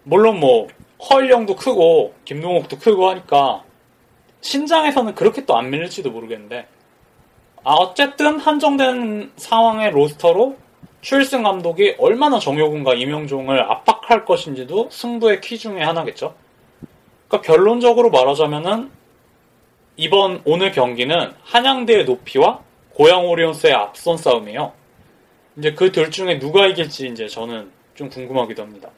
물론 0.03 0.39
뭐 0.39 0.67
허일영도 1.09 1.55
크고 1.55 2.13
김동욱도 2.25 2.79
크고 2.79 3.09
하니까 3.09 3.63
신장에서는 4.41 5.15
그렇게 5.15 5.45
또 5.45 5.55
안 5.55 5.69
밀릴지도 5.69 6.09
모르겠는데 6.11 6.67
아 7.63 7.73
어쨌든 7.73 8.39
한정된 8.39 9.33
상황의 9.35 9.91
roster로 9.91 10.55
추일승 11.01 11.43
감독이 11.43 11.95
얼마나 11.99 12.39
정효근과 12.39 12.93
이명종을 12.93 13.61
압박할 13.61 14.25
것인지도 14.25 14.89
승부의 14.89 15.41
키 15.41 15.57
중에 15.57 15.81
하나겠죠. 15.83 16.33
그러니까 17.27 17.53
결론적으로 17.53 18.09
말하자면은 18.09 18.89
이번 19.97 20.41
오늘 20.45 20.71
경기는 20.71 21.33
한양대의 21.43 22.05
높이와 22.05 22.61
고양 22.93 23.25
오리온스의 23.27 23.73
앞선 23.73 24.17
싸움이에요. 24.17 24.71
이제 25.57 25.73
그 25.73 25.91
둘 25.91 26.11
중에 26.11 26.37
누가 26.39 26.67
이길지 26.67 27.07
이제 27.07 27.27
저는 27.27 27.71
좀 27.95 28.09
궁금하기도 28.09 28.61
합니다. 28.61 28.89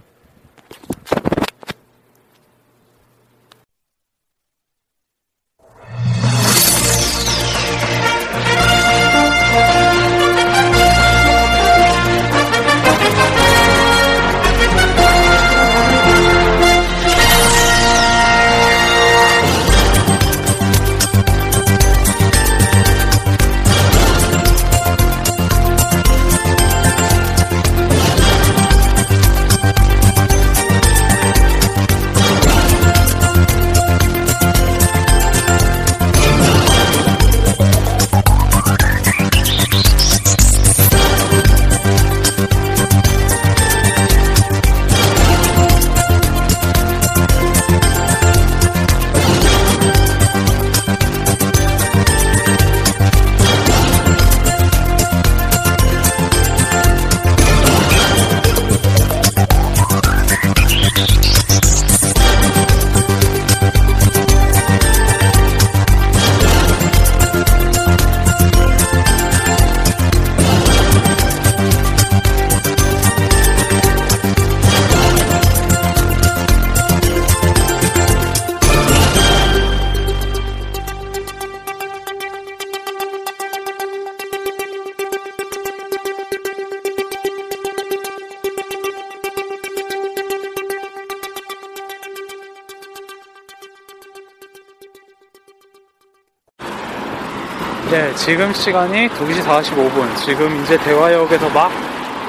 지금 98.30 98.54
시간이 98.54 99.10
2시 99.10 99.44
45분. 99.44 100.16
지금 100.18 100.62
이제 100.62 100.78
대화역에서 100.78 101.50
막 101.50 101.72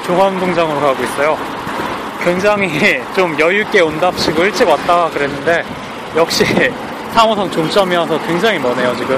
종합운동장으로 0.03 0.79
가고 0.79 1.03
있어요. 1.03 1.37
굉장히 2.23 2.67
좀 3.15 3.39
여유있게 3.39 3.81
온답시고 3.81 4.43
일찍 4.45 4.67
왔다가 4.67 5.11
그랬는데, 5.11 5.63
역시 6.15 6.43
3호선 7.13 7.51
종점이어서 7.51 8.19
굉장히 8.25 8.57
머네요, 8.57 8.95
지금. 8.95 9.15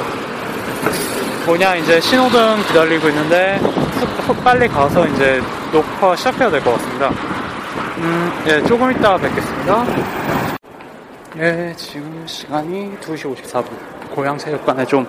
뭐냐, 1.45 1.75
이제 1.75 2.01
신호등 2.01 2.63
기다리고 2.67 3.07
있는데, 3.07 3.61
빨리 4.43 4.67
가서 4.67 5.07
이제 5.07 5.41
녹화 5.71 6.13
시작해야 6.17 6.49
될 6.51 6.61
것 6.61 6.73
같습니다. 6.73 7.11
음, 7.99 8.43
예, 8.47 8.61
조금 8.63 8.91
이따 8.91 9.15
뵙겠습니다. 9.15 9.85
예, 11.37 11.73
지금 11.77 12.25
시간이 12.27 12.97
2시 12.99 13.33
54분. 13.41 13.67
고향 14.13 14.37
체육관에 14.37 14.83
좀 14.85 15.07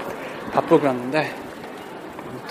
바쁘게 0.53 0.87
왔는데, 0.87 1.35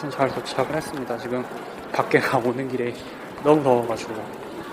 아무튼 0.04 0.10
잘 0.12 0.28
도착을 0.30 0.76
했습니다. 0.76 1.18
지금 1.18 1.46
밖에가 1.94 2.38
오는 2.40 2.68
길에 2.68 2.94
너무 3.42 3.64
더워가지고, 3.64 4.14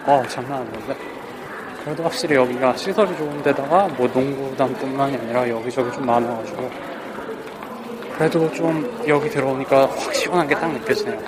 어, 0.06 0.22
장난 0.28 0.62
아니었는데. 0.62 0.96
그래도 1.84 2.02
확실히 2.02 2.34
여기가 2.34 2.76
시설이 2.76 3.16
좋은 3.16 3.40
데다가 3.42 3.86
뭐 3.96 4.08
농구단뿐만이 4.08 5.16
아니라 5.16 5.48
여기저기 5.48 5.92
좀 5.92 6.04
많아가지고, 6.04 6.70
그래도 8.16 8.52
좀 8.52 9.04
여기 9.06 9.30
들어오니까 9.30 9.86
확 9.86 10.14
시원한 10.14 10.48
게 10.48 10.54
딱 10.56 10.72
느껴지네요. 10.72 11.20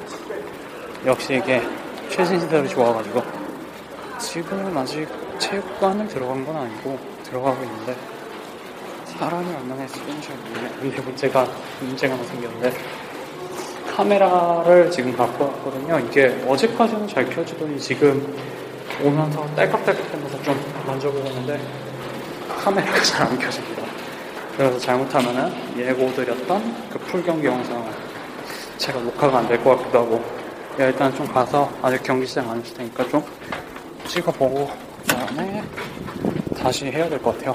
역시 1.06 1.34
이게 1.34 1.62
최신 2.08 2.40
시설이 2.40 2.68
좋아가지고, 2.68 3.22
지금은 4.18 4.76
아직 4.76 5.06
체육관을 5.38 6.08
들어간 6.08 6.44
건 6.44 6.56
아니고, 6.56 6.98
들어가고 7.22 7.62
있는데, 7.62 7.96
사람이 9.22 9.46
얼마나 9.54 9.84
있을지는 9.84 10.20
잘 10.20 10.36
모르겠는데 10.36 11.00
문제가 11.02 11.46
문제가 11.80 12.16
생겼는데 12.16 12.72
카메라를 13.94 14.90
지금 14.90 15.14
갖고 15.16 15.44
왔거든요. 15.44 15.98
이게 16.00 16.28
어제까지는 16.46 17.06
잘 17.08 17.28
켜지더니 17.28 17.78
지금 17.78 18.34
오면서 19.02 19.46
딸깍딸깍하면서 19.54 20.42
좀 20.42 20.56
만져보는데 20.86 21.60
카메라가 22.48 23.00
잘 23.02 23.26
안 23.26 23.38
켜집니다. 23.38 23.82
그래서 24.56 24.78
잘못하면은 24.78 25.52
예고드렸던 25.78 26.88
그 26.90 26.98
풀경기 26.98 27.46
영상 27.46 27.84
제가 28.78 29.00
녹화가 29.00 29.38
안 29.38 29.48
될 29.48 29.62
것 29.62 29.76
같기도 29.78 29.98
하고 30.00 30.24
야, 30.80 30.86
일단 30.86 31.14
좀 31.14 31.26
가서 31.26 31.70
아직 31.82 32.02
경기 32.02 32.26
시작 32.26 32.48
안 32.48 32.58
했을 32.60 32.74
테니까 32.76 33.06
좀 33.08 33.22
찍어보고 34.06 34.70
그다음에 35.02 35.62
다시 36.58 36.86
해야 36.86 37.08
될 37.08 37.18
것 37.20 37.36
같아요. 37.38 37.54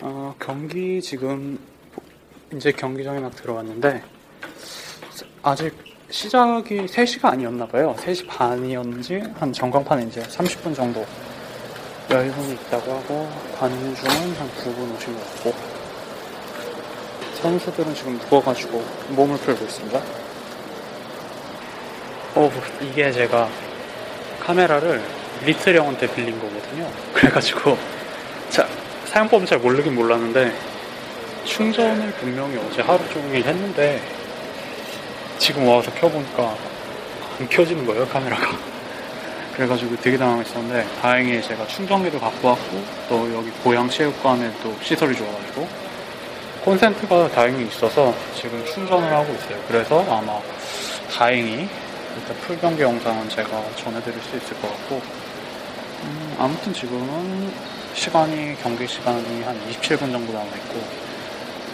어, 0.00 0.34
경기 0.40 1.00
지금 1.02 1.58
이제 2.52 2.72
경기장에 2.72 3.20
막 3.20 3.34
들어왔는데 3.36 4.02
아직 5.42 5.72
시작이 6.10 6.86
3시가 6.86 7.26
아니었나 7.26 7.66
봐요. 7.66 7.94
3시 7.96 8.26
반이었는지 8.26 9.22
한 9.38 9.52
전광판에 9.52 10.06
이제 10.06 10.20
30분 10.22 10.74
정도 10.74 11.06
여유분이 12.10 12.54
있다고 12.54 12.92
하고 12.92 13.30
관중은 13.56 14.34
한 14.34 14.50
9분 14.50 14.96
오신 14.96 15.14
것 15.14 15.34
같고 15.34 15.54
선수들은 17.34 17.94
지금 17.94 18.18
누워가지고 18.28 18.84
몸을 19.10 19.36
풀고 19.38 19.64
있습니다. 19.64 20.02
어, 22.34 22.50
이게 22.82 23.12
제가 23.12 23.48
카메라를 24.40 25.00
리틀 25.44 25.76
형한테 25.76 26.12
빌린 26.12 26.38
거거든요. 26.40 26.90
그래가지고 27.14 27.78
자 28.48 28.66
사용법은 29.06 29.46
잘 29.46 29.58
모르긴 29.58 29.94
몰랐는데 29.94 30.69
충전을 31.44 32.12
분명히 32.12 32.56
어제 32.58 32.82
하루 32.82 33.00
종일 33.10 33.44
했는데 33.44 34.00
지금 35.38 35.66
와서 35.66 35.90
켜보니까 35.92 36.54
안 37.38 37.48
켜지는 37.48 37.86
거예요 37.86 38.06
카메라가. 38.08 38.56
그래가지고 39.54 39.96
되게 39.96 40.16
당황했었는데 40.16 40.86
다행히 41.00 41.42
제가 41.42 41.66
충전기도 41.66 42.18
갖고 42.18 42.48
왔고 42.48 42.84
또 43.08 43.34
여기 43.34 43.50
고향 43.62 43.88
체육관에 43.88 44.50
또 44.62 44.74
시설이 44.82 45.14
좋아가지고 45.16 45.68
콘센트가 46.64 47.28
다행히 47.30 47.66
있어서 47.66 48.14
지금 48.34 48.64
충전을 48.66 49.12
하고 49.12 49.32
있어요. 49.32 49.58
그래서 49.66 50.02
아마 50.08 50.40
다행히 51.10 51.68
일단 52.16 52.36
풀경기 52.42 52.82
영상은 52.82 53.28
제가 53.28 53.62
전해드릴 53.76 54.20
수 54.20 54.36
있을 54.36 54.60
것 54.60 54.68
같고 54.68 55.00
음, 56.04 56.36
아무튼 56.38 56.72
지금은 56.72 57.52
시간이 57.94 58.56
경기 58.62 58.86
시간이 58.86 59.42
한 59.42 59.58
27분 59.70 60.12
정도 60.12 60.32
남아 60.32 60.46
있고 60.46 61.09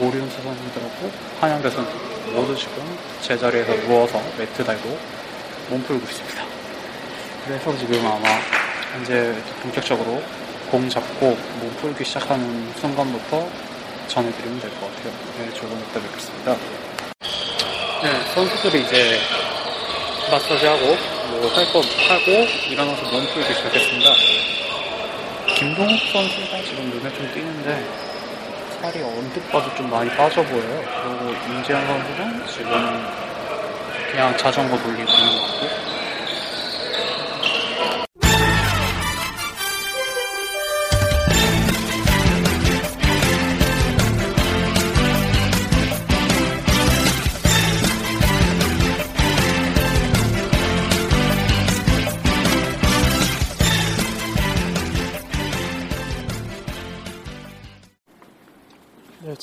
오리온스 0.01 0.43
선수들하고 0.43 1.11
한양대 1.41 1.71
선수 1.71 1.91
모두 2.33 2.55
지금 2.57 2.99
제자리에서 3.23 3.75
누워서 3.87 4.21
매트 4.39 4.65
달고 4.65 4.99
몸 5.71 5.83
풀고 5.85 6.05
있습니다. 6.05 6.45
그래서 7.47 7.77
지금 7.79 8.07
아마 8.07 8.29
이제 9.03 9.35
본격적으로 9.63 10.23
공 10.71 10.89
잡고 10.89 11.27
몸 11.61 11.71
풀기 11.81 12.05
시작하는 12.05 12.73
순간부터 12.81 13.49
전해드리면 14.09 14.61
될 14.61 14.71
것 14.79 14.95
같아요. 14.95 15.13
네, 15.39 15.53
조금 15.55 15.79
이따 15.89 16.01
뵙겠습니다. 16.01 16.57
네, 18.03 18.35
선수들이 18.35 18.83
이제 18.83 19.19
마사지하고 20.31 20.97
뭐할거 21.31 21.81
하고 21.81 22.31
일어나서 22.69 23.03
몸 23.11 23.27
풀기 23.33 23.55
시작했습니다. 23.55 24.11
김동욱 25.57 25.99
선수가 26.13 26.63
지금 26.65 26.91
눈에 26.91 27.13
좀 27.15 27.33
띄는데 27.33 27.87
살이 28.87 29.03
언뜻 29.03 29.41
봐도 29.51 29.75
좀 29.75 29.91
많이 29.91 30.09
빠져 30.11 30.45
보여요. 30.45 30.85
그리고 31.03 31.35
임재현 31.49 31.85
선수는 31.89 32.47
지금 32.47 32.71
그냥 34.13 34.37
자전거 34.37 34.79
돌리고 34.79 35.11
있는 35.11 35.33
것 35.35 35.43
같고 35.43 35.96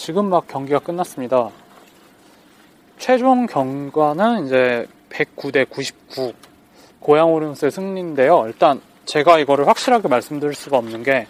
지금 0.03 0.25
막 0.29 0.49
경기가 0.49 0.79
끝났습니다. 0.79 1.49
최종 2.97 3.45
경과는 3.45 4.45
이제 4.45 4.85
109대 5.09 5.69
99 5.69 6.33
고양 6.99 7.33
오리온스의 7.33 7.71
승리인데요. 7.71 8.43
일단 8.47 8.81
제가 9.05 9.39
이거를 9.39 9.65
확실하게 9.65 10.09
말씀드릴 10.09 10.55
수가 10.55 10.79
없는 10.79 11.03
게 11.03 11.25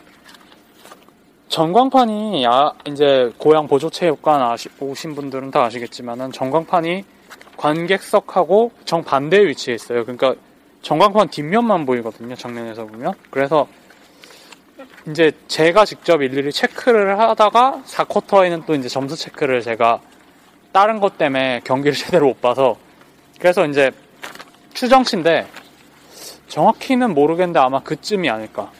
전광판이 1.50 2.48
아, 2.48 2.72
이제 2.86 3.32
고양 3.38 3.68
보조체육관 3.68 4.42
아시, 4.42 4.70
오신 4.80 5.14
분들은 5.14 5.52
다 5.52 5.66
아시겠지만은 5.66 6.32
전광판이 6.32 7.06
관객석하고 7.56 8.72
정반대의 8.86 9.50
위치에 9.50 9.76
있어요. 9.76 10.02
그러니까 10.02 10.34
전광판 10.82 11.28
뒷면만 11.28 11.86
보이거든요. 11.86 12.34
정면에서 12.34 12.88
보면. 12.88 13.14
그래서 13.30 13.68
이제 15.10 15.34
제가 15.48 15.84
직접 15.84 16.22
일일이 16.22 16.52
체크를 16.52 17.20
하다가 17.20 17.84
4쿼터에는 17.86 18.66
또 18.66 18.74
이제 18.74 18.88
점수 18.88 19.18
체크를 19.18 19.62
제가 19.62 20.00
다른 20.72 21.00
것 21.00 21.18
때문에 21.18 21.62
경기를 21.66 21.94
제대로 21.98 22.28
못 22.28 22.42
봐서 22.42 22.78
그래서 23.40 23.66
이제 23.66 23.92
추정치인데 24.74 25.48
정확히는 26.48 27.14
모르겠는데 27.14 27.60
아마 27.60 27.82
그쯤이 27.82 28.30
아닐까. 28.30 28.72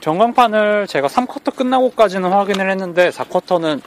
전광판을 0.00 0.86
제가 0.86 1.08
3쿼터 1.08 1.56
끝나고까지는 1.56 2.30
확인을 2.30 2.70
했는데 2.70 3.08
4쿼터는 3.08 3.80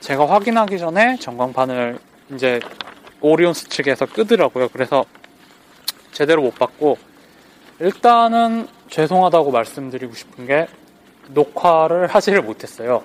제가 0.00 0.28
확인하기 0.28 0.78
전에 0.78 1.16
전광판을 1.16 1.98
이제 2.32 2.60
오리온스 3.20 3.68
측에서 3.68 4.06
끄더라고요. 4.06 4.68
그래서 4.68 5.04
제대로 6.12 6.42
못 6.42 6.54
봤고 6.54 6.96
일단은 7.80 8.68
죄송하다고 8.88 9.50
말씀드리고 9.50 10.14
싶은 10.14 10.46
게 10.46 10.66
녹화를 11.28 12.06
하지를 12.06 12.42
못했어요. 12.42 13.02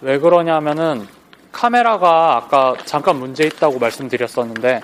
왜 0.00 0.18
그러냐면은 0.18 1.06
카메라가 1.52 2.36
아까 2.36 2.74
잠깐 2.84 3.16
문제 3.16 3.44
있다고 3.44 3.78
말씀드렸었는데 3.78 4.80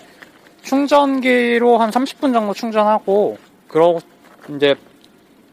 충전기로 0.62 1.78
한 1.78 1.90
30분 1.90 2.32
정도 2.32 2.52
충전하고 2.52 3.38
그러고 3.68 4.00
이제 4.54 4.74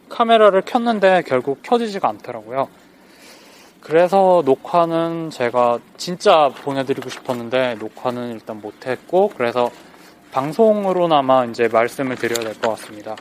카메라를 0.10 0.62
켰는데 0.62 1.24
결국 1.26 1.60
켜지지가 1.64 2.08
않더라고요. 2.10 2.68
그래서 3.82 4.42
녹화는 4.46 5.30
제가 5.30 5.80
진짜 5.98 6.50
보내드리고 6.64 7.10
싶었는데 7.10 7.76
녹화는 7.76 8.32
일단 8.32 8.60
못했고 8.60 9.32
그래서 9.38 9.70
방송으로나마 10.32 11.46
이제 11.46 11.68
말씀을 11.68 12.16
드려야 12.16 12.40
될 12.44 12.54
것 12.56 12.70
같습니다. 12.72 13.16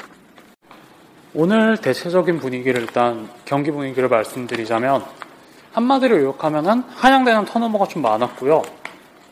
오늘 1.37 1.77
대체적인 1.77 2.38
분위기를 2.38 2.81
일단 2.81 3.29
경기 3.44 3.73
분위기를 3.73 4.09
말씀드리자면 4.09 5.05
한마디로 5.73 6.23
요약하면은 6.23 6.85
한양대는 6.90 7.47
턴오버가 7.47 7.87
좀 7.88 8.03
많았고요. 8.03 8.62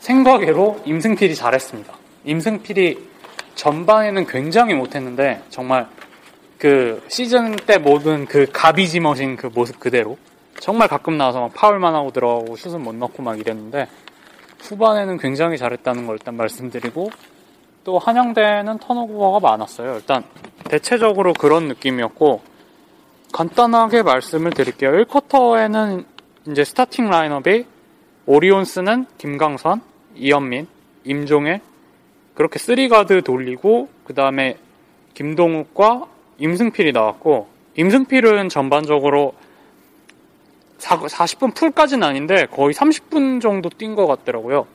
생각외로 0.01 0.81
임승필이 0.85 1.37
잘했습니다. 1.37 1.93
임승필이 2.25 3.09
전반에는 3.55 4.27
굉장히 4.27 4.75
못했는데 4.75 5.45
정말 5.49 5.87
그 6.59 7.05
시즌 7.07 7.55
때 7.55 7.79
모든 7.79 8.27
그 8.27 8.47
가비지 8.53 8.99
머신 8.99 9.37
그 9.37 9.47
모습 9.47 9.79
그대로 9.79 10.19
정말 10.59 10.89
가끔 10.89 11.17
나와서 11.17 11.41
막 11.41 11.55
파울만 11.55 11.95
하고 11.95 12.11
들어가고 12.11 12.57
슛은 12.57 12.83
못 12.83 12.97
넣고 12.97 13.23
막 13.23 13.39
이랬는데 13.39 13.87
후반에는 14.59 15.19
굉장히 15.19 15.57
잘했다는 15.57 16.09
걸 16.09 16.17
일단 16.17 16.37
말씀드리고 16.37 17.11
또 17.85 18.01
한양대는 18.01 18.79
턴오버가 18.79 19.39
많았어요. 19.39 19.95
일단 19.95 20.25
대체적으로 20.69 21.33
그런 21.33 21.69
느낌이었고 21.69 22.43
간단하게 23.33 24.03
말씀을 24.03 24.51
드릴게요. 24.53 24.91
1쿼터에는 24.93 26.05
이제 26.49 26.65
스타팅 26.65 27.09
라인업이 27.09 27.65
오리온스는 28.27 29.07
김강선, 29.19 29.81
이현민, 30.15 30.67
임종일 31.05 31.61
그렇게 32.35 32.59
3가드 32.59 33.25
돌리고 33.25 33.89
그 34.05 34.15
다음에 34.15 34.57
김동욱과 35.15 36.07
임승필이 36.39 36.93
나왔고 36.93 37.49
임승필은 37.77 38.49
전반적으로 38.49 39.35
40분 40.79 41.55
풀까지는 41.55 42.07
아닌데 42.07 42.47
거의 42.47 42.75
30분 42.75 43.41
정도 43.41 43.69
뛴 43.71 43.95
것 43.95 44.07
같더라고요. 44.07 44.67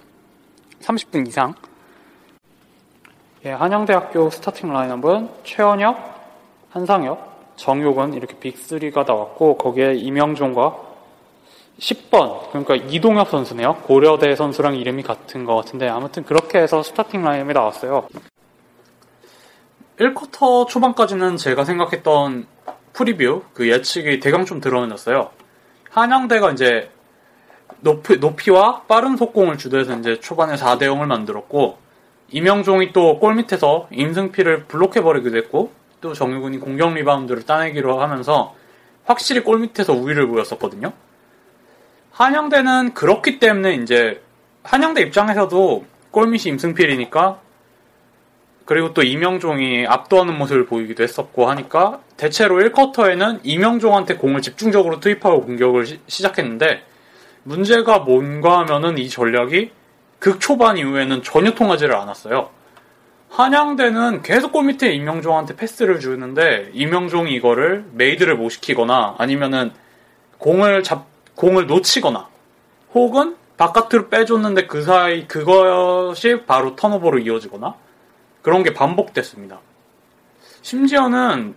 30분 0.82 1.28
이상. 1.28 1.54
예, 3.46 3.52
한양대학교 3.52 4.32
스타팅 4.32 4.74
라인업은 4.74 5.30
최원혁, 5.44 5.96
한상혁, 6.72 7.54
정효근 7.56 8.16
이렇게 8.16 8.36
빅3가 8.36 9.06
나왔고 9.06 9.58
거기에 9.58 9.94
임영종과 9.94 10.76
10번 11.80 12.50
그러니까 12.50 12.76
이동엽 12.76 13.30
선수네요. 13.30 13.76
고려대 13.84 14.36
선수랑 14.36 14.76
이름이 14.76 15.04
같은 15.04 15.46
것 15.46 15.56
같은데 15.56 15.88
아무튼 15.88 16.24
그렇게 16.24 16.58
해서 16.58 16.82
스타팅 16.82 17.24
라인업이 17.24 17.54
나왔어요. 17.54 18.08
1쿼터 20.00 20.68
초반까지는 20.68 21.38
제가 21.38 21.64
생각했던 21.64 22.48
preview 22.94 23.44
그 23.54 23.70
예측이 23.70 24.20
대강 24.20 24.46
좀 24.46 24.60
드러났어요. 24.60 25.30
한양대가 25.92 26.52
이제 26.52 26.90
높이, 27.82 28.18
높이와 28.18 28.82
빠른 28.88 29.16
속공을 29.16 29.60
주도해서 29.60 29.96
이제 30.00 30.20
초반에 30.20 30.56
4대 30.56 30.84
0을 30.84 31.06
만들었고 31.06 31.87
이명종이 32.30 32.94
또 32.94 33.20
골 33.20 33.36
밑에서 33.36 33.88
임승필을 33.92 34.66
블록해버리기도 34.66 35.38
했고 35.38 35.72
또 36.02 36.14
정효근이 36.14 36.60
공격 36.60 36.94
리바운드를 36.94 37.46
따내기도 37.46 38.00
하면서 38.00 38.56
확실히 39.06 39.42
골 39.42 39.60
밑에서 39.60 39.94
우위를 39.94 40.28
보였었거든요. 40.28 40.94
한양대는 42.12 42.94
그렇기 42.94 43.40
때문에 43.40 43.76
이제 43.76 44.22
한양대 44.64 45.02
입장에서도 45.02 45.86
골밑이 46.12 46.52
임승필이니까 46.52 47.40
그리고 48.66 48.94
또 48.94 49.02
이명종이 49.02 49.86
압도하는 49.88 50.38
모습을 50.38 50.66
보이기도 50.66 51.04
했었고 51.04 51.50
하니까 51.50 52.02
대체로 52.18 52.58
1쿼터에는 52.58 53.40
이명종한테 53.44 54.16
공을 54.16 54.42
집중적으로 54.42 55.00
투입하고 55.00 55.46
공격을 55.46 55.86
시, 55.86 56.00
시작했는데 56.08 56.84
문제가 57.44 58.00
뭔가 58.00 58.60
하면은 58.60 58.98
이 58.98 59.08
전략이 59.08 59.72
극 60.20 60.40
초반 60.40 60.78
이후에는 60.78 61.24
전혀 61.24 61.52
통하지를 61.52 61.96
않았어요. 61.96 62.50
한양대는 63.30 64.24
계속 64.24 64.52
골 64.52 64.66
밑에 64.66 64.94
이명종한테 64.94 65.56
패스를 65.56 66.00
주는데 66.00 66.72
이명종이 66.74 67.34
이거를 67.36 67.86
made를 67.94 68.36
못 68.38 68.50
시키거나 68.50 69.16
아니면은 69.18 69.72
공을 70.38 70.84
잡 70.84 71.06
공을 71.36 71.68
놓치거나 71.68 72.30
혹은 72.94 73.36
바깥으로 73.58 74.10
빼줬는데 74.10 74.68
그 74.68 74.82
사이 74.82 75.28
그것이 75.28 76.44
바로 76.48 76.76
turnover로 76.76 77.20
이어지거나 77.20 77.76
그런 78.42 78.64
게 78.64 78.74
반복됐습니다. 78.74 79.60
심지어는 80.62 81.56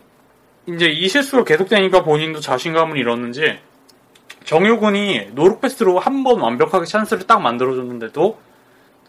이제 0.66 0.86
이 0.86 1.08
실수로 1.08 1.44
계속되니까 1.44 2.02
본인도 2.04 2.40
자신감을 2.40 2.98
잃었는지 2.98 3.58
정효군이 4.44 5.30
노룩패스로 5.32 5.98
한 5.98 6.24
번 6.24 6.40
완벽하게 6.40 6.84
찬스를 6.86 7.26
딱 7.26 7.40
만들어줬는데도 7.40 8.38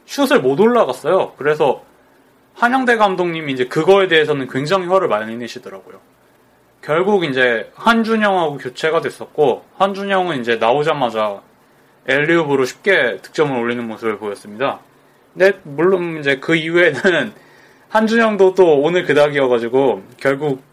슛을 0.06 0.42
못 0.42 0.60
올라갔어요. 0.60 1.34
그래서 1.38 1.84
한양대 2.56 2.98
감독님이 2.98 3.54
이제 3.54 3.66
그거에 3.66 4.08
대해서는 4.08 4.48
굉장히 4.48 4.88
화를 4.88 5.08
많이 5.08 5.36
내시더라고요. 5.38 6.00
결국 6.82 7.24
이제 7.24 7.72
한준영하고 7.76 8.58
교체가 8.58 9.02
됐었고 9.02 9.64
한준영은 9.78 10.42
이제 10.42 10.56
나오자마자 10.56 11.42
엘리웁으로 12.08 12.66
쉽게 12.66 13.20
득점을 13.22 13.56
올리는 13.56 13.88
모습을 13.88 14.18
보였습니다. 14.18 14.80
근데 15.34 15.60
물론 15.64 16.20
이제 16.20 16.38
그 16.38 16.56
이후에는 16.56 17.34
한준영도 17.90 18.56
또 18.56 18.80
오늘 18.80 19.06
그닥이어가지고 19.06 20.04
결국 20.18 20.64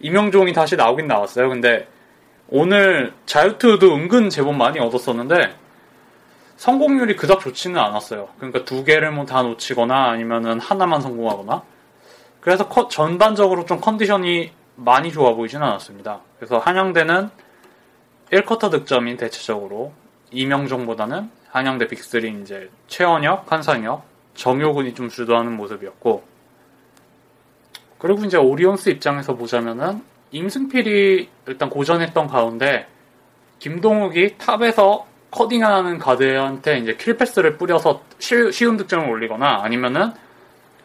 이명종이 0.00 0.52
다시 0.52 0.76
나오긴 0.76 1.06
나왔어요. 1.06 1.48
근데 1.48 1.86
오늘 2.48 3.12
자유투도 3.26 3.94
은근 3.94 4.30
제법 4.30 4.54
많이 4.56 4.78
얻었었는데 4.78 5.54
성공률이 6.56 7.16
그닥 7.16 7.40
좋지는 7.40 7.80
않았어요. 7.80 8.28
그러니까 8.36 8.64
두 8.64 8.84
개를 8.84 9.10
뭐 9.12 9.24
다 9.26 9.42
놓치거나 9.42 10.10
아니면은 10.10 10.60
하나만 10.60 11.00
성공하거나 11.00 11.62
그래서 12.40 12.68
커, 12.68 12.88
전반적으로 12.88 13.64
좀 13.66 13.80
컨디션이 13.80 14.52
많이 14.76 15.12
좋아 15.12 15.34
보이진 15.34 15.62
않았습니다. 15.62 16.20
그래서 16.38 16.58
한양대는 16.58 17.30
1쿼터 18.32 18.70
득점인 18.70 19.16
대체적으로 19.16 19.92
이명종보다는 20.30 21.30
한양대 21.50 21.86
big 21.86 22.28
3 22.28 22.42
이제 22.42 22.70
최원혁, 22.88 23.50
한상혁, 23.52 24.04
정효근이 24.34 24.94
좀 24.94 25.08
주도하는 25.08 25.52
모습이었고 25.52 26.24
그리고 27.98 28.24
이제 28.24 28.36
오리온스 28.38 28.88
입장에서 28.88 29.34
보자면은 29.36 30.02
임승필이 30.32 31.28
일단 31.46 31.68
고전했던 31.68 32.26
가운데 32.26 32.86
김동욱이 33.58 34.38
top에서 34.38 35.06
cutting하는 35.32 35.98
가드한테 35.98 36.78
이제 36.78 36.94
kill 36.94 37.15
pass를 37.15 37.56
뿌려서 37.56 38.02
쉬운 38.18 38.76
득점을 38.76 39.08
올리거나 39.08 39.62
아니면은 39.62 40.12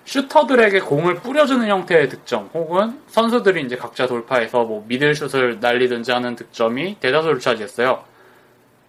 슈터들에게 0.05 0.79
공을 0.79 1.15
뿌려주는 1.15 1.67
형태의 1.67 2.07
득점 2.07 2.49
혹은 2.53 3.01
선수들이 3.07 3.62
이제 3.63 3.75
각자 3.75 4.07
돌파해서 4.07 4.63
뭐 4.63 4.86
middle슛을 4.88 5.60
날리든지 5.60 6.13
하는 6.13 6.36
득점이 6.38 6.97
대다수를 7.01 7.39
차지했어요. 7.39 8.03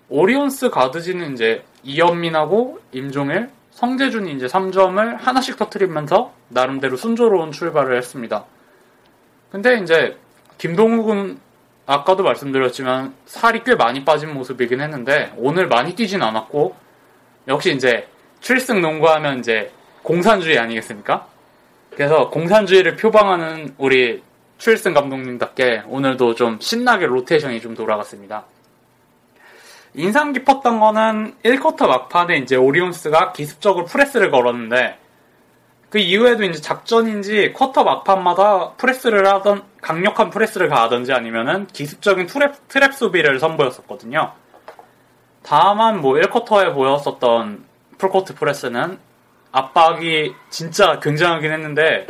오리온스 0.09 0.71
가드진은 0.71 1.35
이제 1.35 1.65
이현민하고 1.83 2.79
임종일, 2.93 3.51
성재준이 3.73 4.33
이제 4.33 4.47
3점을 4.47 5.19
하나씩 5.19 5.57
터트리면서 5.57 6.33
나름대로 6.49 6.97
순조로운 6.97 7.51
출발을 7.51 7.97
했습니다. 7.97 8.45
근데 9.51 9.79
이제 9.79 10.17
김동욱은 10.59 11.39
아까도 11.89 12.23
말씀드렸지만 12.23 13.15
살이 13.25 13.65
꽤 13.65 13.75
많이 13.75 14.05
빠진 14.05 14.35
모습이긴 14.35 14.83
했는데 14.83 15.33
오늘 15.39 15.69
많이 15.69 15.95
뛰진 15.95 16.23
않았고 16.23 16.77
역시 17.49 17.75
이제 17.75 18.07
출승 18.41 18.83
농구하면 18.83 19.39
이제 19.39 19.73
공산주의 20.03 20.59
아니겠습니까? 20.59 21.27
그래서 21.91 22.29
공산주의를 22.29 22.97
표방하는 22.97 23.75
우리 23.79 24.23
출승 24.59 24.93
감독님답게 24.93 25.85
오늘도 25.87 26.35
좀 26.35 26.59
신나게 26.61 27.07
로테이션이 27.07 27.63
좀 27.63 27.75
돌아갔습니다. 27.75 28.45
인상 29.95 30.35
깊었던 30.35 30.81
거는 30.81 31.37
1쿼터 31.43 31.87
막판에 31.87 32.37
이제 32.37 32.55
오리온스가 32.55 33.33
기습적으로 33.33 33.87
press를 33.87 34.31
걸었는데 34.31 34.99
그 35.91 35.99
이후에도 35.99 36.45
이제 36.45 36.61
작전인지 36.61 37.53
쿼터 37.55 37.85
막판마다 37.85 38.73
press를 38.73 39.27
하던 39.27 39.63
강력한 39.81 40.31
press를 40.31 40.69
가하던지 40.69 41.13
아니면은 41.13 41.67
기습적인 41.69 42.27
trap, 42.27 42.55
trap 42.69 42.93
수비를 42.93 43.39
선보였었거든요. 43.39 44.33
다만 45.43 46.01
뭐 46.01 46.15
1쿼터에 46.15 46.75
보였었던 46.75 47.65
full 47.97 48.14
court 48.14 48.35
press는 48.35 48.99
압박이 49.51 50.35
진짜 50.51 51.01
굉장하긴 51.01 51.51
했는데 51.51 52.07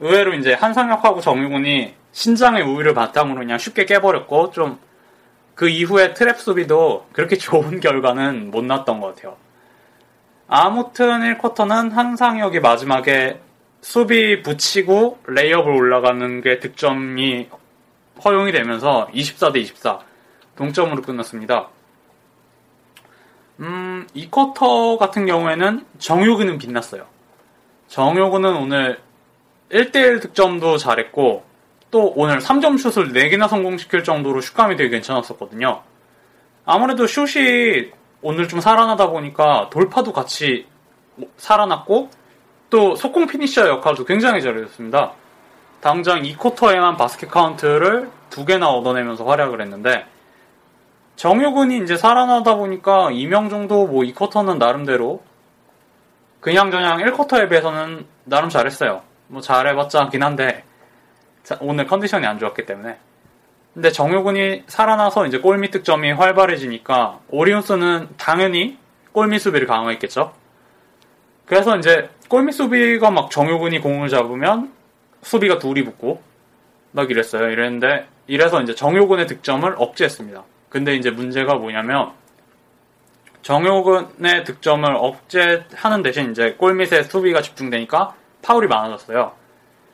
의외로 0.00 0.32
이제 0.34 0.54
한상혁하고 0.54 1.20
정효근이 1.20 1.94
신장의 2.12 2.62
우위를 2.62 2.94
바탕으로 2.94 3.40
그냥 3.40 3.58
쉽게 3.58 3.84
깨버렸고 3.84 4.50
좀 4.52 4.88
그 5.58 5.68
이후에 5.68 6.14
trap 6.14 6.36
수비도 6.36 7.06
그렇게 7.12 7.34
좋은 7.36 7.80
결과는 7.80 8.52
못 8.52 8.64
났던 8.64 9.00
것 9.00 9.16
같아요. 9.16 9.36
아무튼 10.48 11.20
1쿼터는 11.20 11.92
한상혁이 11.92 12.60
마지막에 12.60 13.38
수비 13.82 14.42
붙이고 14.42 15.18
레이업을 15.26 15.70
올라가는 15.70 16.40
게 16.40 16.58
득점이 16.58 17.48
허용이 18.24 18.50
되면서 18.52 19.08
24대 19.12 19.58
24 19.58 20.00
동점으로 20.56 21.02
끝났습니다. 21.02 21.68
음, 23.60 24.06
이 24.14 24.30
쿼터 24.30 24.96
같은 24.98 25.26
경우에는 25.26 25.84
정효근은 25.98 26.58
빛났어요. 26.58 27.06
정효근은 27.88 28.56
오늘 28.56 29.00
1대1 29.70 30.22
득점도 30.22 30.78
잘했고, 30.78 31.44
또 31.90 32.12
오늘 32.16 32.38
3점 32.38 32.78
슛을 32.78 33.12
4개나 33.12 33.48
성공시킬 33.48 34.02
정도로 34.02 34.40
슛감이 34.40 34.76
되게 34.76 34.90
괜찮았었거든요. 34.90 35.82
아무래도 36.64 37.06
슛이 37.06 37.90
오늘 38.20 38.48
좀 38.48 38.60
살아나다 38.60 39.08
보니까 39.08 39.68
돌파도 39.70 40.12
같이 40.12 40.66
살아났고 41.36 42.10
또 42.70 42.94
속공 42.94 43.26
finisher 43.26 43.68
역할도 43.68 44.04
굉장히 44.04 44.42
잘해줬습니다. 44.42 45.12
당장 45.80 46.22
2쿼터에만 46.22 46.96
basket 46.96 47.30
count를 47.30 48.10
두 48.30 48.44
개나 48.44 48.68
얻어내면서 48.68 49.24
활약을 49.24 49.60
했는데 49.60 50.06
정효근이 51.16 51.78
이제 51.78 51.96
살아나다 51.96 52.56
보니까 52.56 53.10
이명종도 53.10 53.86
뭐 53.86 54.02
2쿼터는 54.02 54.58
나름대로 54.58 55.22
그냥 56.40 56.70
저냥 56.70 56.98
1쿼터에 56.98 57.48
비해서는 57.48 58.06
나름 58.24 58.48
잘했어요. 58.48 59.02
뭐 59.28 59.40
잘해봤자 59.40 60.02
하긴 60.02 60.22
한데 60.22 60.64
오늘 61.60 61.86
컨디션이 61.86 62.26
안 62.26 62.38
좋았기 62.38 62.66
때문에 62.66 62.98
근데 63.78 63.92
정효근이 63.92 64.64
살아나서 64.66 65.28
이제 65.28 65.38
골밑 65.38 65.70
득점이 65.70 66.10
활발해지니까 66.10 67.20
오리온스는 67.28 68.08
당연히 68.16 68.76
골밑 69.12 69.40
수비를 69.40 69.68
강화했겠죠. 69.68 70.32
그래서 71.46 71.76
이제 71.76 72.10
골밑 72.26 72.54
수비가 72.54 73.12
막 73.12 73.30
정효근이 73.30 73.78
공을 73.78 74.08
잡으면 74.08 74.72
수비가 75.22 75.60
둘이 75.60 75.84
붙고 75.84 76.20
막 76.90 77.08
이랬어요. 77.08 77.50
이랬는데 77.50 78.08
이래서 78.26 78.60
이제 78.62 78.74
정효근의 78.74 79.28
득점을 79.28 79.72
억제했습니다. 79.76 80.42
근데 80.70 80.96
이제 80.96 81.12
문제가 81.12 81.54
뭐냐면 81.54 82.10
정효근의 83.42 84.42
득점을 84.42 84.92
억제하는 84.92 86.02
대신 86.02 86.32
이제 86.32 86.54
골밑에 86.54 87.04
수비가 87.04 87.42
집중되니까 87.42 88.16
파울이 88.42 88.66
많아졌어요. 88.66 89.34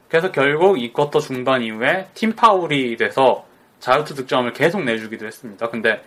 그래서 0.09 0.33
결국 0.33 0.81
이 0.81 0.91
쿼터 0.91 1.21
중반 1.21 1.61
이후에 1.61 2.07
팀 2.15 2.35
파울이 2.35 2.97
돼서 2.97 3.45
자유투 3.85 4.15
득점을 4.15 4.51
계속 4.55 4.83
내주기도 4.83 5.27
했습니다. 5.27 5.69
근데 5.69 6.03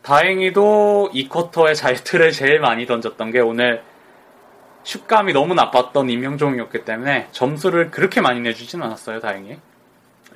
다행히도 0.00 1.10
이 1.12 1.28
쿼터에 1.28 1.74
자유투를 1.74 2.32
제일 2.32 2.58
많이 2.58 2.86
던졌던 2.86 3.32
게 3.32 3.40
오늘 3.40 3.82
슛감이 4.82 5.34
너무 5.34 5.52
나빴던 5.52 6.08
임명종이었기 6.08 6.86
때문에 6.86 7.28
점수를 7.30 7.90
그렇게 7.90 8.22
많이 8.22 8.40
내주진 8.40 8.82
않았어요, 8.82 9.20
다행히. 9.20 9.58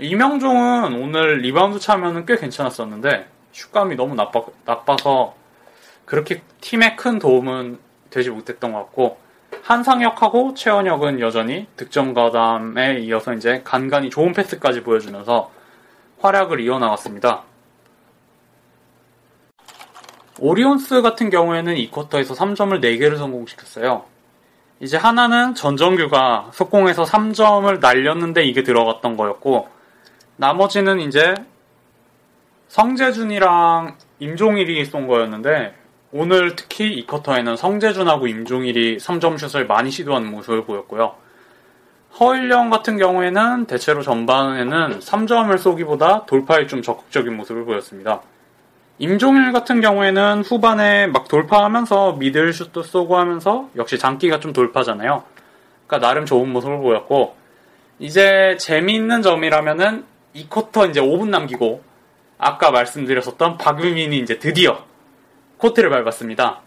이명종은 0.00 0.92
오늘 1.00 1.38
리바운드 1.38 1.78
측면은 1.78 2.26
꽤 2.26 2.36
괜찮았었는데 2.36 3.26
슛감이 3.52 3.96
너무 3.96 4.14
나빠, 4.14 4.42
나빠서 4.66 5.34
그렇게 6.04 6.42
팀에 6.60 6.94
큰 6.94 7.18
도움은 7.18 7.78
되지 8.10 8.28
못했던 8.28 8.74
것 8.74 8.80
같고 8.80 9.18
한상혁하고 9.62 10.52
최원혁은 10.52 11.20
여전히 11.20 11.66
득점 11.78 12.12
가담에 12.12 12.98
이어서 12.98 13.32
이제 13.32 13.62
간간히 13.64 14.10
좋은 14.10 14.34
패스까지 14.34 14.82
보여주면서 14.82 15.55
활약을 16.26 16.60
이어나갔습니다. 16.60 17.42
오리온스 20.38 21.00
같은 21.02 21.30
경우에는 21.30 21.76
이 21.76 21.90
쿼터에서 21.90 22.34
3점을 22.34 22.80
4개를 22.80 23.16
성공시켰어요. 23.16 24.04
이제 24.80 24.96
하나는 24.98 25.54
전정규가 25.54 26.50
속공에서 26.52 27.04
3점을 27.04 27.80
날렸는데 27.80 28.44
이게 28.44 28.62
들어갔던 28.62 29.16
거였고 29.16 29.68
나머지는 30.36 31.00
이제 31.00 31.34
성재준이랑 32.68 33.96
임종일이 34.18 34.84
쏜 34.84 35.06
거였는데 35.06 35.74
오늘 36.12 36.56
특히 36.56 36.92
이 36.92 37.06
쿼터에는 37.06 37.56
성재준하고 37.56 38.26
임종일이 38.26 38.98
3점 38.98 39.38
슛을 39.38 39.66
많이 39.66 39.90
시도하는 39.90 40.30
모습을 40.30 40.64
보였고요. 40.64 41.14
허일령 42.18 42.70
같은 42.70 42.96
경우에는 42.96 43.66
대체로 43.66 44.02
전반에는 44.02 45.00
3점을 45.00 45.58
쏘기보다 45.58 46.24
돌파에 46.24 46.66
좀 46.66 46.80
적극적인 46.80 47.36
모습을 47.36 47.64
보였습니다. 47.66 48.22
임종일 48.98 49.52
같은 49.52 49.82
경우에는 49.82 50.42
후반에 50.42 51.08
막 51.08 51.28
돌파하면서 51.28 52.14
미들슛도 52.14 52.82
쏘고 52.82 53.18
하면서 53.18 53.68
역시 53.76 53.98
장기가 53.98 54.40
좀 54.40 54.54
돌파잖아요. 54.54 55.24
그러니까 55.86 56.06
나름 56.06 56.24
좋은 56.24 56.48
모습을 56.48 56.78
보였고 56.78 57.36
이제 57.98 58.56
재미있는 58.58 59.20
점이라면은 59.20 60.04
이 60.32 60.48
쿼터 60.48 60.86
이제 60.86 61.00
5분 61.02 61.28
남기고 61.28 61.82
아까 62.38 62.70
말씀드렸었던 62.70 63.58
박유민이 63.58 64.18
이제 64.18 64.38
드디어 64.38 64.84
코트를 65.58 65.90
밟았습니다. 65.90 66.60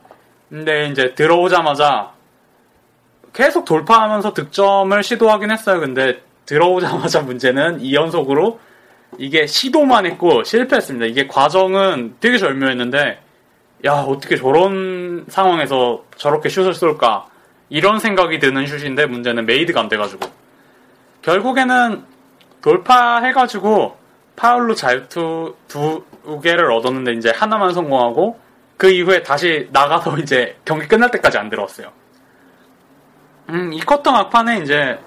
근데 0.49 0.89
이제 0.89 1.15
들어오자마자 1.15 2.13
계속 3.33 3.65
돌파하면서 3.65 4.33
득점을 4.33 5.03
시도하긴 5.03 5.51
했어요. 5.51 5.79
근데 5.79 6.21
들어오자마자 6.45 7.21
문제는 7.21 7.79
2연속으로 7.79 8.57
이게 9.17 9.45
시도만 9.45 10.05
했고 10.05 10.43
실패했습니다. 10.43 11.05
이게 11.05 11.27
과정은 11.27 12.15
되게 12.19 12.37
절묘했는데 12.37 13.19
야 13.85 13.93
어떻게 13.93 14.35
저런 14.35 15.25
상황에서 15.27 16.03
저렇게 16.17 16.49
슛을 16.49 16.73
쏠까 16.73 17.27
이런 17.69 17.99
생각이 17.99 18.39
드는 18.39 18.65
슛인데 18.65 19.05
문제는 19.05 19.45
made가 19.45 19.79
안 19.79 19.89
돼가지고 19.89 20.29
결국에는 21.21 22.03
돌파해가지고 22.61 23.97
파울로 24.35 24.73
자유투 24.73 25.55
두 25.67 26.03
개를 26.41 26.71
얻었는데 26.71 27.13
이제 27.13 27.31
하나만 27.33 27.73
성공하고 27.73 28.39
그 28.77 28.89
이후에 28.89 29.21
다시 29.23 29.67
나가서 29.71 30.17
이제 30.23 30.55
경기 30.65 30.87
끝날 30.87 31.11
때까지 31.11 31.37
안 31.37 31.49
들어왔어요. 31.49 31.91
음, 33.49 33.73
이 33.73 33.79
쿼터 33.79 34.11
막판에 34.11 34.59
이제 34.59 34.99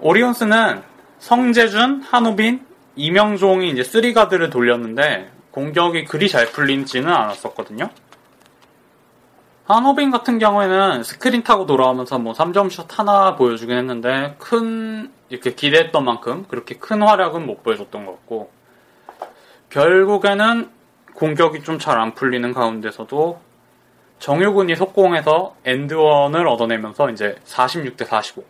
오리온스는 0.00 0.82
성재준, 1.18 2.02
한호빈, 2.02 2.64
이명종이 2.94 3.70
이제 3.70 3.82
three 3.82 4.06
guard를 4.06 4.50
돌렸는데 4.50 5.30
공격이 5.50 6.04
그리 6.04 6.28
잘 6.28 6.46
풀리지는 6.52 7.08
않았었거든요. 7.12 7.90
한호빈 9.64 10.10
같은 10.10 10.38
경우에는 10.38 11.02
스크린 11.02 11.42
타고 11.42 11.66
돌아오면서 11.66 12.18
뭐 12.18 12.32
3점슛 12.32 12.86
하나 12.90 13.36
보여주긴 13.36 13.76
했는데 13.76 14.34
큰 14.38 15.10
이렇게 15.28 15.54
기대했던 15.54 16.04
만큼 16.04 16.46
그렇게 16.48 16.76
큰 16.76 17.02
활약은 17.02 17.44
못 17.44 17.62
보여줬던 17.62 18.06
것 18.06 18.12
같고 18.12 18.50
결국에는 19.70 20.70
공격이 21.14 21.62
좀 21.64 21.78
잘 21.78 21.98
안 21.98 22.14
풀리는 22.14 22.54
가운데서도 22.54 23.40
정유근이 24.18 24.74
속공해서 24.76 25.54
엔드원을 25.64 26.46
얻어내면서 26.48 27.10
이제 27.10 27.36
46대 27.44 28.04
45 28.04 28.42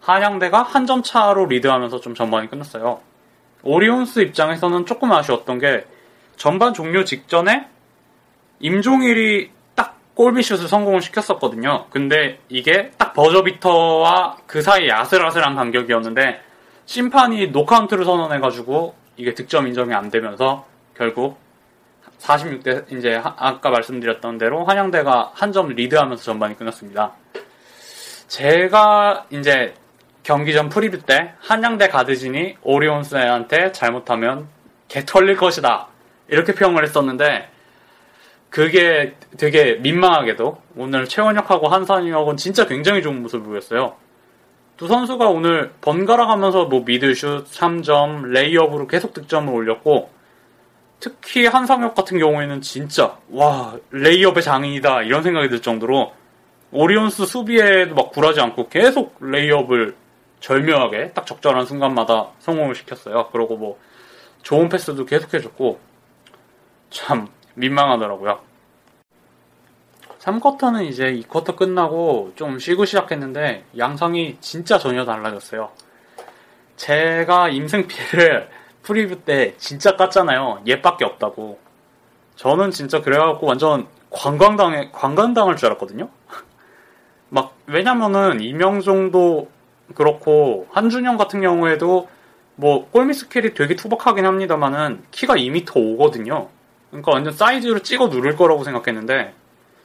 한양대가 0.00 0.62
한 0.62 0.86
점 0.86 1.02
차로 1.02 1.46
리드하면서 1.46 2.00
좀 2.00 2.14
전반이 2.14 2.48
끝났어요. 2.50 3.00
오리온스 3.62 4.20
입장에서는 4.20 4.86
조금 4.86 5.12
아쉬웠던 5.12 5.58
게 5.60 5.86
전반 6.36 6.74
종료 6.74 7.04
직전에 7.04 7.66
임종일이 8.58 9.50
딱 9.76 9.96
골밑슛을 10.14 10.66
성공을 10.68 11.00
시켰었거든요. 11.02 11.86
근데 11.90 12.40
이게 12.48 12.90
딱 12.98 13.12
버저비터와 13.12 14.38
그 14.46 14.62
사이 14.62 14.90
아슬아슬한 14.90 15.54
간격이었는데 15.54 16.40
심판이 16.86 17.48
no 17.48 17.58
count를 17.58 18.04
선언해가지고 18.04 18.94
이게 19.16 19.34
득점 19.34 19.68
인정이 19.68 19.94
안 19.94 20.10
되면서 20.10 20.66
결국 20.96 21.38
46대 22.22 22.90
이제 22.92 23.20
아까 23.22 23.70
말씀드렸던 23.70 24.38
대로 24.38 24.64
한양대가 24.64 25.32
한 25.34 25.52
점 25.52 25.68
리드하면서 25.68 26.22
전반이 26.22 26.56
끝났습니다. 26.56 27.12
제가 28.28 29.26
이제 29.30 29.74
경기 30.22 30.54
전 30.54 30.68
preview 30.70 31.00
때 31.00 31.34
한양대 31.40 31.88
가드진이 31.88 32.56
오리온스한테 32.62 33.72
잘못하면 33.72 34.48
개 34.88 35.04
털릴 35.04 35.36
것이다 35.36 35.88
이렇게 36.28 36.54
평을 36.54 36.84
했었는데 36.84 37.50
그게 38.48 39.14
되게 39.36 39.74
민망하게도 39.74 40.62
오늘 40.76 41.06
최원혁하고 41.08 41.68
한상혁은 41.68 42.36
진짜 42.36 42.66
굉장히 42.66 43.02
좋은 43.02 43.20
모습을 43.22 43.44
보였어요. 43.46 43.96
두 44.76 44.88
선수가 44.88 45.28
오늘 45.28 45.72
번갈아 45.80 46.26
가면서 46.26 46.64
뭐 46.64 46.82
mid슛, 46.84 47.46
3점, 47.46 48.28
레이업으로 48.28 48.86
계속 48.86 49.12
득점을 49.12 49.52
올렸고 49.52 50.10
특히 51.02 51.46
한상혁 51.46 51.96
같은 51.96 52.16
경우에는 52.16 52.60
진짜 52.60 53.18
와 53.28 53.76
레이업의 53.90 54.40
장인이다 54.40 55.02
이런 55.02 55.24
생각이 55.24 55.48
들 55.48 55.60
정도로 55.60 56.12
오리온스 56.70 57.26
수비에도 57.26 57.96
막 57.96 58.12
굴하지 58.12 58.40
않고 58.40 58.68
계속 58.68 59.16
레이업을 59.20 59.96
절묘하게 60.38 61.10
딱 61.12 61.26
적절한 61.26 61.66
순간마다 61.66 62.28
성공을 62.38 62.76
시켰어요. 62.76 63.30
그리고 63.32 63.56
뭐 63.56 63.80
좋은 64.42 64.68
패스도 64.68 65.04
계속 65.04 65.34
해줬고 65.34 65.80
참 66.90 67.26
민망하더라고요. 67.54 68.40
3쿼터는 70.20 70.86
이제 70.86 71.12
2쿼터 71.14 71.56
끝나고 71.56 72.32
좀 72.36 72.60
쉬고 72.60 72.84
시작했는데 72.84 73.64
양상이 73.76 74.36
진짜 74.40 74.78
전혀 74.78 75.04
달라졌어요. 75.04 75.72
제가 76.76 77.48
임승필을 77.48 78.61
preview 78.82 79.20
때 79.20 79.54
진짜 79.58 79.96
깠잖아요. 79.96 80.68
얘밖에 80.68 81.04
없다고. 81.04 81.58
저는 82.36 82.70
진짜 82.70 83.00
그래갖고 83.00 83.46
완전 83.46 83.86
관광당해 84.10 84.90
관광당할 84.92 85.56
줄 85.56 85.66
알았거든요. 85.66 86.08
막 87.28 87.54
왜냐면은 87.66 88.40
이명정도 88.40 89.48
그렇고 89.94 90.66
한준영 90.70 91.16
같은 91.16 91.40
경우에도 91.40 92.08
뭐 92.56 92.88
골밑 92.90 93.16
스킬이 93.16 93.54
되게 93.54 93.74
투박하긴 93.76 94.26
합니다만은 94.26 95.02
키가 95.10 95.34
2m 95.34 95.64
5거든요. 95.66 96.48
그러니까 96.90 97.12
완전 97.12 97.32
사이즈로 97.32 97.80
찍어 97.80 98.08
누를 98.08 98.36
거라고 98.36 98.64
생각했는데 98.64 99.34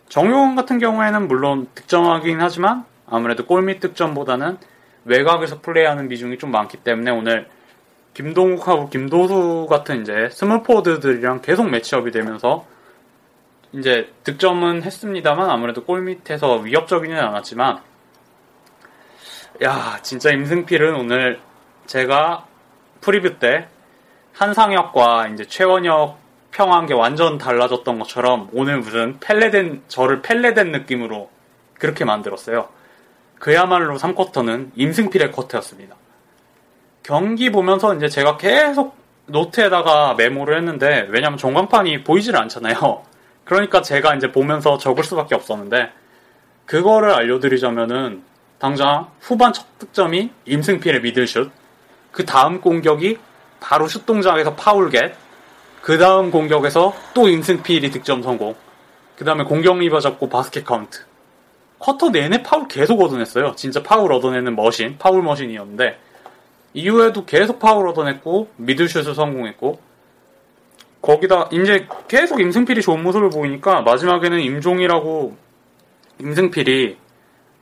정용원 0.10 0.55
같은 0.55 0.77
경우에는 0.79 1.27
물론 1.27 1.67
득점하긴 1.75 2.41
하지만 2.41 2.86
아무래도 3.05 3.45
골밑 3.45 3.79
득점보다는 3.79 4.57
외곽에서 5.05 5.62
플레이하는 5.62 6.10
비중이 6.10 6.38
좀 6.38 6.51
많기 6.51 6.77
때문에 6.77 7.12
오늘 7.12 7.47
김동욱하고 8.17 8.89
김도수 8.89 9.67
같은 9.69 10.01
이제 10.01 10.27
스몰포드들이랑 10.32 11.41
계속 11.43 11.69
매치업이 11.69 12.10
되면서 12.10 12.65
이제 13.73 14.12
득점은 14.23 14.82
했습니다만 14.82 15.47
아무래도 15.51 15.84
골 15.84 16.01
밑에서 16.01 16.56
위협적이지는 16.56 17.21
않았지만 17.21 17.80
야 19.63 19.99
진짜 20.01 20.32
임승필은 20.32 20.95
오늘 20.95 21.39
제가 21.86 22.47
preview 23.01 23.38
때 23.38 23.67
한상혁과 24.34 25.27
이제 25.27 25.45
최원혁 25.45 26.17
평한 26.49 26.88
게 26.88 26.95
완전 26.95 27.38
달라졌던 27.38 27.99
것처럼 27.99 28.49
오늘 28.51 28.80
무슨 28.80 29.19
펠레된 29.19 29.84
저를 29.88 30.23
펠레된 30.23 30.71
느낌으로 30.71 31.30
그렇게 31.75 32.03
만들었어요. 32.03 32.69
그야말로 33.38 33.95
3쿼터는 33.97 34.71
임승필의 34.75 35.32
쿼터였습니다. 35.32 35.95
경기 37.07 37.49
보면서 37.53 37.95
이제 37.95 38.09
제가 38.09 38.35
계속 38.35 38.97
노트에다가 39.27 40.15
메모를 40.15 40.57
했는데 40.57 41.07
왜냐면 41.09 41.37
전광판이 41.37 42.03
보이질 42.03 42.35
않잖아요. 42.35 43.03
그러니까 43.45 43.81
제가 43.81 44.15
이제 44.15 44.29
보면서 44.29 44.77
적을 44.77 45.05
수밖에 45.05 45.33
없었는데 45.33 45.89
그거를 46.65 47.11
알려드리자면은 47.11 48.23
당장 48.59 49.07
후반 49.21 49.53
첫 49.53 49.65
득점이 49.79 50.31
임승필의 50.43 51.01
미들슛 51.01 51.49
그 52.11 52.25
다음 52.25 52.59
공격이 52.59 53.17
바로 53.61 53.87
슛 53.87 54.05
동작에서 54.05 54.55
파울 54.55 54.90
get 54.90 55.15
그 55.81 55.97
다음 55.97 56.29
공격에서 56.29 56.93
또 57.13 57.29
임승필이 57.29 57.89
득점 57.89 58.21
성공 58.21 58.53
그 59.15 59.23
다음에 59.23 59.45
공격 59.45 59.77
리바 59.77 60.01
잡고 60.01 60.27
바스켓 60.27 60.65
카운트 60.65 61.05
쿼터 61.79 62.09
내내 62.09 62.43
파울 62.43 62.67
계속 62.67 63.01
얻어냈어요 63.01 63.53
진짜 63.55 63.81
파울 63.81 64.11
얻어내는 64.11 64.57
machine 64.57 64.97
파울 64.97 65.21
machine이었는데 65.21 66.06
이후에도 66.77 67.25
계속 67.25 67.57
파울 67.57 67.87
얻어냈고 67.87 68.49
미들슛을 68.57 69.15
성공했고 69.15 69.79
거기다 71.01 71.49
이제 71.51 71.87
계속 72.07 72.39
임승필이 72.39 72.83
좋은 72.83 73.01
모습을 73.01 73.31
보이니까 73.31 73.81
마지막에는 73.81 74.39
임종일하고 74.39 75.36
임승필이 76.19 76.97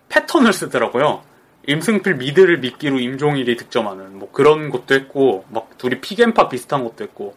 패턴을 0.10 0.52
쓰더라고요. 0.52 1.22
임승필 1.68 2.16
미드를 2.16 2.60
미끼로 2.60 3.00
임종일이 3.00 3.56
득점하는 3.56 4.20
뭐 4.20 4.30
그런 4.34 4.70
것도 4.70 4.94
했고 4.94 5.46
막 5.50 5.78
둘이 5.78 6.02
피겐파 6.02 6.50
비슷한 6.50 6.84
것도 6.84 7.06
했고 7.06 7.36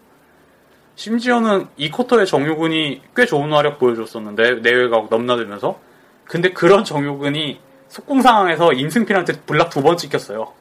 심지어는 0.96 1.68
이 1.76 1.90
쿼터에 1.90 2.24
정효근이 2.24 3.02
꽤 3.14 3.24
좋은 3.24 3.52
활약 3.52 3.78
보여줬었는데 3.78 4.62
내외가 4.62 5.06
넘나들면서 5.08 5.78
근데 6.24 6.52
그런 6.52 6.82
정효근이 6.82 7.60
속공 7.88 8.20
상황에서 8.20 8.72
임승필한테 8.72 9.42
블락 9.46 9.70
두 9.70 9.80
번 9.80 9.96
찍혔어요. 9.96 10.52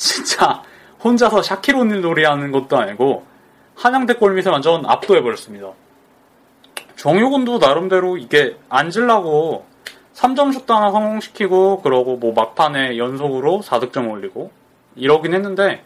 진짜 0.00 0.62
혼자서 1.04 1.42
샤키로니 1.42 2.00
놀이하는 2.00 2.52
것도 2.52 2.78
아니고 2.78 3.26
한양대 3.76 4.14
골밑에 4.14 4.48
완전 4.48 4.86
압도해버렸습니다. 4.86 5.72
정효근도 6.96 7.58
나름대로 7.58 8.16
이게 8.16 8.56
앉으려고 8.70 9.66
3점 10.14 10.54
슛도 10.54 10.74
하나 10.74 10.90
성공시키고 10.90 11.82
그러고 11.82 12.16
뭐 12.16 12.32
막판에 12.32 12.96
연속으로 12.96 13.60
4득점 13.62 14.10
올리고 14.10 14.50
이러긴 14.96 15.34
했는데 15.34 15.84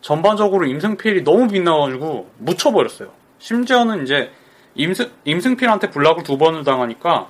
전반적으로 0.00 0.64
임승필이 0.64 1.22
너무 1.24 1.46
빛나가지고 1.48 2.30
묻혀버렸어요. 2.38 3.10
심지어는 3.38 4.04
이제 4.04 4.30
임승, 4.74 5.10
임승필한테 5.24 5.90
블락을 5.90 6.22
두 6.22 6.38
번을 6.38 6.64
당하니까 6.64 7.28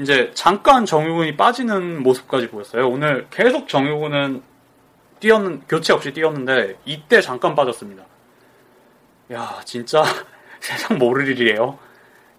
이제 0.00 0.30
잠깐 0.34 0.86
정유근이 0.86 1.36
빠지는 1.36 2.04
모습까지 2.04 2.48
보였어요. 2.50 2.88
오늘 2.88 3.26
계속 3.30 3.68
정유근은 3.68 4.47
뛰었는 5.20 5.62
교체 5.68 5.92
없이 5.92 6.12
뛰었는데 6.12 6.78
이때 6.84 7.20
잠깐 7.20 7.54
빠졌습니다. 7.54 8.04
야 9.32 9.60
진짜 9.64 10.02
세상 10.60 10.98
모를 10.98 11.28
일이에요. 11.28 11.78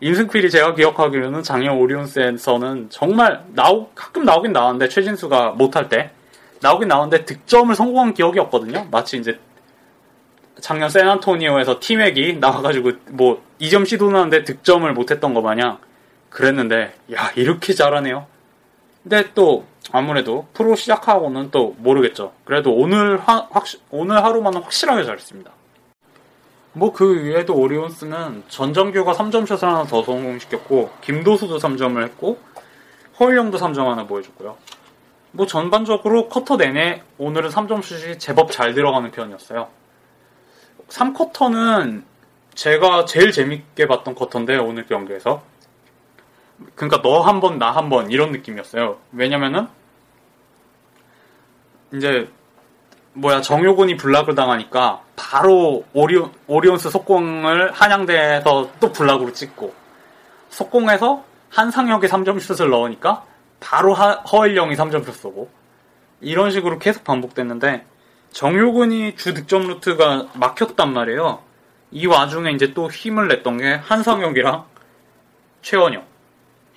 임승필이 0.01 0.49
제가 0.49 0.75
기억하기로는 0.75 1.43
작년 1.43 1.77
오리온스에서는 1.77 2.89
정말 2.89 3.43
나오 3.49 3.89
가끔 3.93 4.23
나오긴 4.23 4.53
나왔는데 4.53 4.87
최진수가 4.87 5.51
못할 5.51 5.89
때 5.89 6.11
나오긴 6.61 6.87
나왔는데 6.87 7.25
득점을 7.25 7.73
성공한 7.75 8.13
기억이 8.13 8.39
없거든요. 8.39 8.87
마치 8.91 9.17
이제 9.17 9.39
작년 10.61 10.89
샌안토니오에서 10.89 11.79
팀액이 11.79 12.37
나와가지고 12.39 12.91
뭐 13.11 13.43
2점 13.61 13.85
시도하는데 13.85 14.43
득점을 14.43 14.91
못했던 14.93 15.33
거 15.33 15.41
마냥 15.41 15.79
그랬는데 16.29 16.93
야 17.13 17.31
이렇게 17.35 17.73
잘하네요. 17.73 18.27
근데 19.09 19.27
또 19.33 19.65
아무래도 19.91 20.45
프로 20.53 20.75
시작하고는 20.75 21.49
또 21.49 21.75
모르겠죠. 21.79 22.31
그래도 22.45 22.71
오늘 22.75 23.17
하, 23.17 23.47
확 23.49 23.65
오늘 23.89 24.23
하루만은 24.23 24.61
확실하게 24.61 25.03
잘했습니다. 25.03 25.51
뭐 26.73 26.93
그 26.93 27.23
외에도 27.23 27.55
오리온스는 27.55 28.43
전정규가 28.47 29.13
3점슛을 29.13 29.61
하나 29.61 29.83
더 29.85 30.03
성공시켰고 30.03 30.91
김도수도 31.01 31.57
3점을 31.57 32.03
했고 32.03 32.37
허일영도 33.19 33.57
3점 33.57 33.85
하나 33.85 34.05
보여줬고요. 34.05 34.55
뭐 35.31 35.47
전반적으로 35.47 36.29
쿼터 36.29 36.57
내내 36.57 37.01
오늘은 37.17 37.49
3점슛이 37.49 38.19
제법 38.19 38.51
잘 38.51 38.75
들어가는 38.75 39.09
편이었어요. 39.09 39.69
3쿼터는 40.87 42.03
제가 42.53 43.05
제일 43.05 43.31
재밌게 43.31 43.87
봤던 43.87 44.13
쿼터인데 44.13 44.57
오늘 44.57 44.85
경기에서 44.85 45.41
그러니까 46.75 47.01
너 47.01 47.21
한 47.23 47.39
번 47.39 47.57
나 47.59 47.71
한 47.75 47.89
번 47.89 48.11
이런 48.11 48.31
느낌이었어요. 48.31 48.97
왜냐면은 49.11 49.67
이제 51.93 52.29
뭐야 53.13 53.41
정효곤이 53.41 53.97
블락을 53.97 54.35
당하니까 54.35 55.01
바로 55.15 55.83
오리온, 55.93 56.31
오리온스 56.47 56.89
속공을 56.89 57.71
한양대에서 57.71 58.71
또 58.79 58.91
블락으로 58.91 59.33
찍고 59.33 59.73
속공에서 60.49 61.23
한상혁이 61.49 62.07
3점 62.07 62.39
슛을 62.39 62.69
넣으니까 62.69 63.23
바로 63.59 63.93
하, 63.93 64.11
허일영이 64.13 64.75
3점 64.75 65.03
슛 65.03 65.13
쏘고 65.15 65.49
이런 66.21 66.51
식으로 66.51 66.77
계속 66.79 67.03
반복됐는데 67.03 67.85
정효근이 68.31 69.15
주 69.15 69.33
득점 69.33 69.67
루트가 69.67 70.27
막혔단 70.35 70.93
말이에요. 70.93 71.39
이 71.91 72.05
와중에 72.05 72.51
이제 72.51 72.73
또 72.75 72.89
힘을 72.91 73.27
냈던 73.27 73.57
게 73.57 73.73
한상혁이랑 73.73 74.65
최원영. 75.63 76.03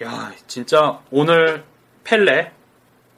야, 0.02 0.32
진짜 0.46 1.00
오늘 1.10 1.64
펠레, 2.04 2.52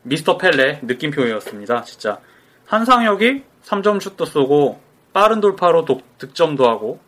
미스터 0.03 0.37
펠레 0.39 0.81
느낌표였습니다. 0.83 1.83
진짜. 1.85 2.21
한상혁이 2.67 3.43
3점 3.65 4.01
슛도 4.01 4.25
쏘고 4.27 4.81
빠른 5.13 5.41
돌파로 5.41 5.85
독, 5.85 6.19
득점도 6.19 6.69
하고 6.69 7.01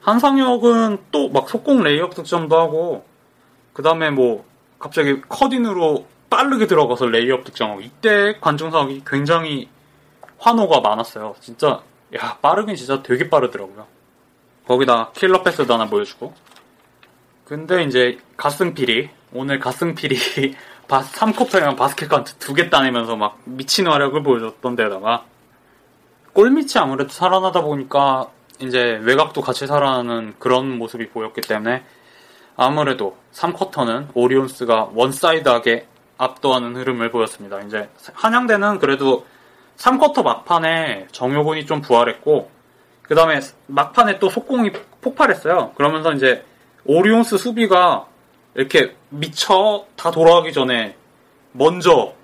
한상혁은 0.00 0.98
또 1.12 1.28
막 1.28 1.48
속공 1.48 1.82
레이업 1.82 2.14
득점도 2.14 2.58
하고 2.58 3.04
그 3.72 3.82
다음에 3.82 4.10
뭐 4.10 4.44
갑자기 4.78 5.20
cut-in으로 5.28 6.06
빠르게 6.28 6.66
들어가서 6.66 7.06
레이업 7.06 7.44
득점하고 7.44 7.80
이때 7.82 8.38
관중석이 8.40 9.02
굉장히 9.06 9.68
환호가 10.38 10.80
많았어요. 10.80 11.36
진짜 11.40 11.82
야 12.16 12.38
빠르긴 12.42 12.74
진짜 12.74 13.02
되게 13.02 13.30
빠르더라고요. 13.30 13.86
거기다 14.66 15.12
킬러 15.12 15.42
패스도 15.42 15.72
하나 15.74 15.86
보여주고 15.88 16.34
근데 17.52 17.82
이제 17.82 18.18
갓승필이 18.38 19.10
오늘 19.34 19.58
갓승필이 19.58 20.16
3쿼터에만 20.88 21.76
바스켓 21.76 22.08
카운트 22.08 22.32
두 22.36 22.54
개 22.54 22.70
따내면서 22.70 23.14
막 23.16 23.40
미친 23.44 23.88
활약을 23.88 24.22
보여줬던 24.22 24.74
데다가 24.74 25.26
골밑이 26.32 26.70
아무래도 26.76 27.10
살아나다 27.10 27.60
보니까 27.60 28.30
이제 28.58 28.98
외곽도 29.02 29.42
같이 29.42 29.66
살아나는 29.66 30.32
그런 30.38 30.78
모습이 30.78 31.10
보였기 31.10 31.42
때문에 31.42 31.84
아무래도 32.56 33.18
3쿼터는 33.34 34.08
오리온스가 34.14 34.92
one-side하게 34.94 35.86
압도하는 36.16 36.74
흐름을 36.74 37.10
보였습니다. 37.10 37.60
이제 37.60 37.90
한양대는 38.14 38.78
그래도 38.78 39.26
3쿼터 39.76 40.22
막판에 40.22 41.08
정효곤이 41.12 41.66
좀 41.66 41.82
부활했고 41.82 42.50
그 43.02 43.14
다음에 43.14 43.40
막판에 43.66 44.20
또 44.20 44.30
속공이 44.30 44.72
폭발했어요. 45.02 45.72
그러면서 45.74 46.12
이제 46.14 46.46
오리온스 46.84 47.38
수비가 47.38 48.06
이렇게 48.54 48.96
미쳐 49.08 49.86
다 49.96 50.10
돌아가기 50.10 50.52
전에 50.52 50.96
먼저 51.52 52.14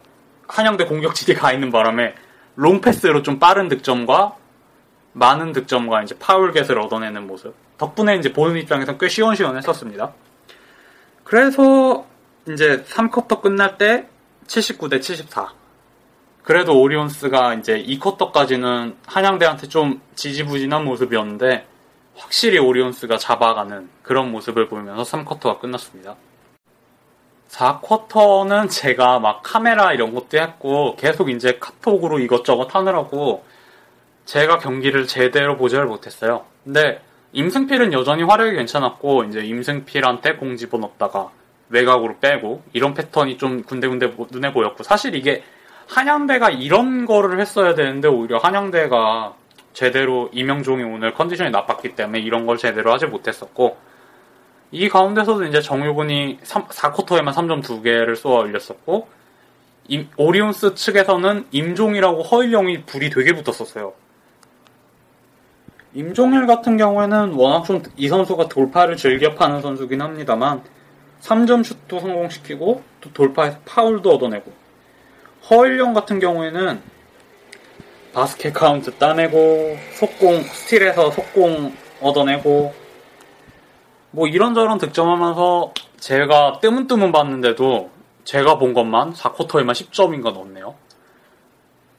한양대 0.47 0.87
공격지대 0.87 1.35
가 1.35 1.53
있는 1.53 1.71
바람에 1.71 2.15
롱패스로 2.57 3.23
좀 3.23 3.39
빠른 3.39 3.69
득점과 3.69 4.37
많은 5.13 5.53
득점과 5.53 6.03
이제 6.03 6.17
파울 6.19 6.53
겟을 6.53 6.79
얻어내는 6.79 7.27
모습. 7.27 7.55
덕분에 7.77 8.17
이제 8.17 8.33
보는 8.33 8.61
입장에서는 8.61 8.99
꽤 8.99 9.09
시원시원했었습니다. 9.09 10.13
그래서 11.25 12.07
이제 12.49 12.83
3쿼터 12.85 13.41
끝날 13.41 13.79
때 13.79 14.09
79대 14.47 15.01
74. 15.01 15.53
그래도 16.43 16.81
오리온스가 16.81 17.55
이제 17.55 17.83
2쿼터까지는 17.83 18.97
한양대한테 19.07 19.69
좀 19.69 20.01
지지부진한 20.15 20.85
모습이었는데 20.85 21.67
확실히 22.19 22.59
오리온스가 22.59 23.17
잡아가는 23.17 23.89
그런 24.03 24.31
모습을 24.31 24.69
보이면서 24.69 25.05
3쿼터가 25.05 25.61
끝났습니다. 25.61 26.17
4쿼터는 27.49 28.71
제가 28.71 29.21
막 29.21 29.41
카메라 29.43 29.93
이런 29.93 30.15
것도 30.15 30.39
했고 30.39 30.97
계속 30.97 31.31
이제 31.31 31.59
카톡으로 31.59 32.19
이것저것 32.19 32.75
하느라고 32.75 33.45
제가 34.27 34.59
경기를 34.59 35.07
제대로 35.07 35.57
보지를 35.57 35.87
못했어요. 35.87 36.45
근데 36.65 37.01
임승필은 37.33 37.93
여전히 37.93 38.23
화력이 38.23 38.57
괜찮았고 38.57 39.25
이제 39.25 39.41
임승필한테 39.41 40.37
공 40.37 40.57
집어넣다가 40.57 41.31
외곽으로 41.71 42.19
빼고 42.19 42.63
이런 42.73 42.95
패턴이 42.95 43.39
좀 43.39 43.63
군데군데 43.63 44.15
눈에 44.31 44.53
보였고 44.53 44.83
사실 44.83 45.15
이게 45.15 45.43
한양대가 45.87 46.51
이런 46.51 47.07
거를 47.07 47.41
했어야 47.41 47.75
되는데 47.75 48.09
오히려 48.09 48.39
한양대가 48.39 49.35
제대로 49.79 50.29
이명종이 50.33 50.83
오늘 50.83 51.15
컨디션이 51.15 51.51
나빴기 51.51 51.95
때문에 51.95 52.19
이런 52.19 52.47
걸 52.47 52.59
제대로 52.59 52.93
하지 52.93 53.07
못했었고 53.07 53.77
이 54.73 54.89
가운데서도 54.89 55.45
이제 55.45 55.61
정유근이 55.61 56.41
3, 56.43 56.65
4쿼터에만 56.65 57.33
3점 57.33 57.63
2개를 57.63 58.17
쏘아 58.17 58.41
올렸었고 58.41 59.07
임, 59.87 60.09
오리온스 60.17 60.75
측에서는 60.75 61.47
임종이라고 61.53 62.25
허일영이 62.25 62.87
불이 62.87 63.11
되게 63.11 63.33
붙었었어요. 63.41 63.93
임종일 65.95 66.49
같은 66.49 66.77
경우에는 66.77 67.35
워낙 67.35 67.63
좀 67.63 67.81
이 67.97 68.09
선수가 68.09 68.49
돌파를 68.49 68.97
즐겨 68.97 69.37
파는 69.37 69.63
선수긴 69.63 70.03
합니다만 70.03 70.61
3점 71.21 71.63
슛도 71.63 72.01
성공시키고 72.01 72.83
또 73.01 73.13
돌파해서 73.13 73.59
파울도 73.65 74.11
얻어내고 74.11 74.53
허일영 75.49 75.95
같은 75.95 76.19
경우에는 76.19 76.98
바스켓 78.13 78.55
카운트 78.55 78.93
따내고 78.93 79.77
속공 79.95 80.43
스틸에서 80.43 81.11
속공 81.11 81.75
얻어내고 82.01 82.75
뭐 84.11 84.27
이런저런 84.27 84.79
득점하면서 84.79 85.75
제가 85.99 86.61
뜨문뜨문 86.61 87.13
봤는데도 87.13 87.91
제가 88.25 88.59
본 88.59 88.75
것만 88.75 89.13
4쿼터에만 89.15 89.73
10점인가 89.73 90.33
넣었네요. 90.33 90.75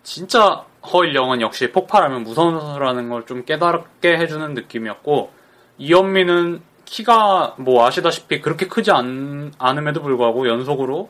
진짜 0.04 0.66
허일영은 0.92 1.42
역시 1.42 1.72
폭발하면 1.72 2.24
무서운 2.24 2.60
선수라는 2.60 3.10
걸 3.10 3.26
좀 3.26 3.46
깨닫게 3.46 4.18
해주는 4.18 4.54
느낌이었고 4.54 5.32
이현민은 5.78 6.62
키가 6.86 7.56
뭐 7.60 7.86
아시다시피 7.86 8.42
그렇게 8.42 8.68
크지 8.68 8.92
않, 8.92 9.52
않음에도 9.60 10.02
불구하고 10.02 10.48
연속으로 10.48 11.10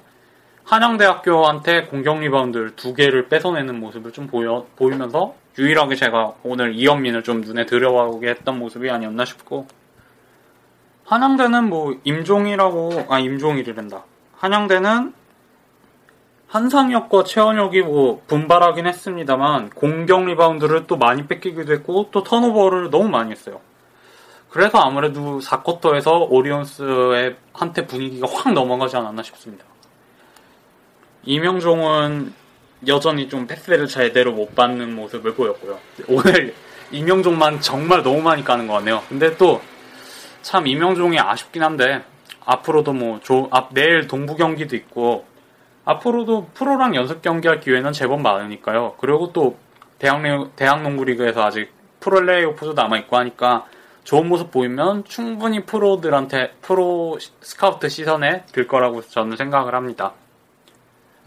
한양대학교한테 0.69 1.85
공격 1.85 2.19
리바운드를 2.19 2.75
두 2.75 2.93
개를 2.93 3.27
뺏어내는 3.27 3.79
모습을 3.79 4.11
좀 4.11 4.27
보여, 4.27 4.67
보이면서 4.75 5.33
유일하게 5.57 5.95
제가 5.95 6.35
오늘 6.43 6.75
이현민을 6.75 7.23
좀 7.23 7.41
눈에 7.41 7.65
들여오게 7.65 8.29
했던 8.29 8.59
모습이 8.59 8.87
아니었나 8.87 9.25
싶고 9.25 9.65
한양대는 11.05 11.69
뭐 11.69 11.97
임종이라고 12.03 13.07
아 13.09 13.17
임종일이란다 13.17 14.03
한양대는 14.37 15.15
한상혁과 16.49 17.23
최원혁이 17.23 17.81
뭐 17.81 18.21
분발하긴 18.27 18.85
했습니다만 18.85 19.71
공격 19.71 20.23
리바운드를 20.25 20.85
또 20.85 20.97
많이 20.97 21.25
뺏기기도 21.25 21.73
했고 21.73 22.09
또 22.11 22.21
턴오버를 22.21 22.91
너무 22.91 23.09
많이 23.09 23.31
했어요. 23.31 23.59
그래서 24.51 24.77
아무래도 24.77 25.39
4쿼터에서 25.39 26.27
오리온스의 26.29 27.37
한테 27.53 27.87
분위기가 27.87 28.27
확 28.31 28.53
넘어가지 28.53 28.97
않았나 28.97 29.23
싶습니다. 29.23 29.68
이명종은 31.23 32.33
여전히 32.87 33.27
좀 33.27 33.45
패스를 33.47 33.87
제대로 33.87 34.31
못 34.31 34.55
받는 34.55 34.95
모습을 34.95 35.33
보였고요. 35.33 35.79
오늘 36.07 36.53
이명종만 36.91 37.61
정말 37.61 38.03
너무 38.03 38.21
많이 38.21 38.43
까는 38.43 38.67
것 38.67 38.73
같네요. 38.73 39.03
근데 39.09 39.35
또 39.37 39.61
참 40.41 40.67
이명종이 40.67 41.19
아쉽긴 41.19 41.63
한데 41.63 42.03
앞으로도 42.45 42.93
뭐 42.93 43.19
조, 43.21 43.47
앞, 43.51 43.73
내일 43.73 44.07
동부 44.07 44.35
경기도 44.35 44.75
있고 44.75 45.25
앞으로도 45.85 46.49
프로랑 46.53 46.95
연습 46.95 47.21
경기할 47.21 47.59
기회는 47.59 47.91
제법 47.93 48.21
많으니까요. 48.21 48.95
그리고 48.99 49.31
또 49.33 49.57
대학, 49.97 50.21
대학 50.55 50.81
농구 50.81 51.03
리그에서 51.03 51.43
아직 51.43 51.71
프로레이오프도 51.99 52.73
남아있고 52.73 53.17
하니까 53.17 53.65
좋은 54.03 54.27
모습 54.27 54.51
보이면 54.51 55.03
충분히 55.03 55.65
프로들한테 55.65 56.53
프로 56.61 57.19
스카우트 57.41 57.89
시선에 57.89 58.45
들 58.51 58.67
거라고 58.67 59.01
저는 59.01 59.35
생각을 59.37 59.75
합니다. 59.75 60.13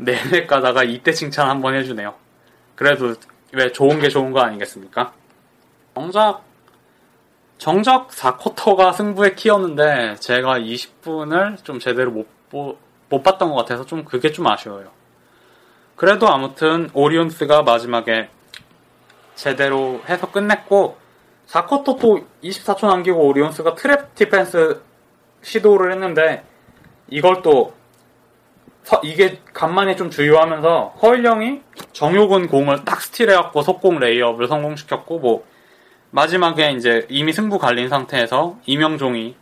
내내 0.04 0.46
가다가 0.46 0.82
이때 0.84 1.12
칭찬 1.12 1.48
한번 1.48 1.74
해주네요. 1.74 2.14
그래도 2.74 3.14
왜 3.52 3.70
좋은 3.72 4.00
게 4.00 4.08
좋은 4.08 4.32
거 4.32 4.40
아니겠습니까? 4.40 5.12
정작 5.94 6.42
정작 7.58 8.08
4쿼터가 8.08 8.92
승부의 8.92 9.36
키였는데 9.36 10.16
제가 10.16 10.58
20분을 10.58 11.62
좀 11.62 11.78
제대로 11.78 12.10
못, 12.10 12.26
보, 12.50 12.76
못 13.08 13.22
봤던 13.22 13.50
것 13.50 13.54
같아서 13.54 13.86
좀 13.86 14.04
그게 14.04 14.32
좀 14.32 14.48
아쉬워요. 14.48 14.90
그래도 15.94 16.28
아무튼 16.28 16.90
오리온스가 16.92 17.62
마지막에 17.62 18.28
제대로 19.36 20.00
해서 20.08 20.30
끝냈고 20.30 20.96
4쿼터 21.46 22.00
또 22.00 22.26
24초 22.42 22.86
남기고 22.86 23.28
오리온스가 23.28 23.74
trap 23.74 24.14
defense 24.14 24.80
시도를 25.42 25.92
했는데 25.92 26.44
이걸 27.08 27.42
또 27.42 27.74
이게 29.02 29.40
간만에 29.52 29.96
좀 29.96 30.10
주의하면서 30.10 30.94
허일영이 31.02 31.62
정효근 31.92 32.48
공을 32.48 32.84
딱 32.84 33.00
스틸해갖고 33.00 33.62
속공 33.62 33.98
레이업을 33.98 34.48
성공시켰고 34.48 35.18
뭐 35.18 35.44
마지막에 36.10 36.72
이제 36.72 37.06
이미 37.08 37.32
승부 37.32 37.58
갈린 37.58 37.88
상태에서 37.88 38.58
이명종이 38.66 39.36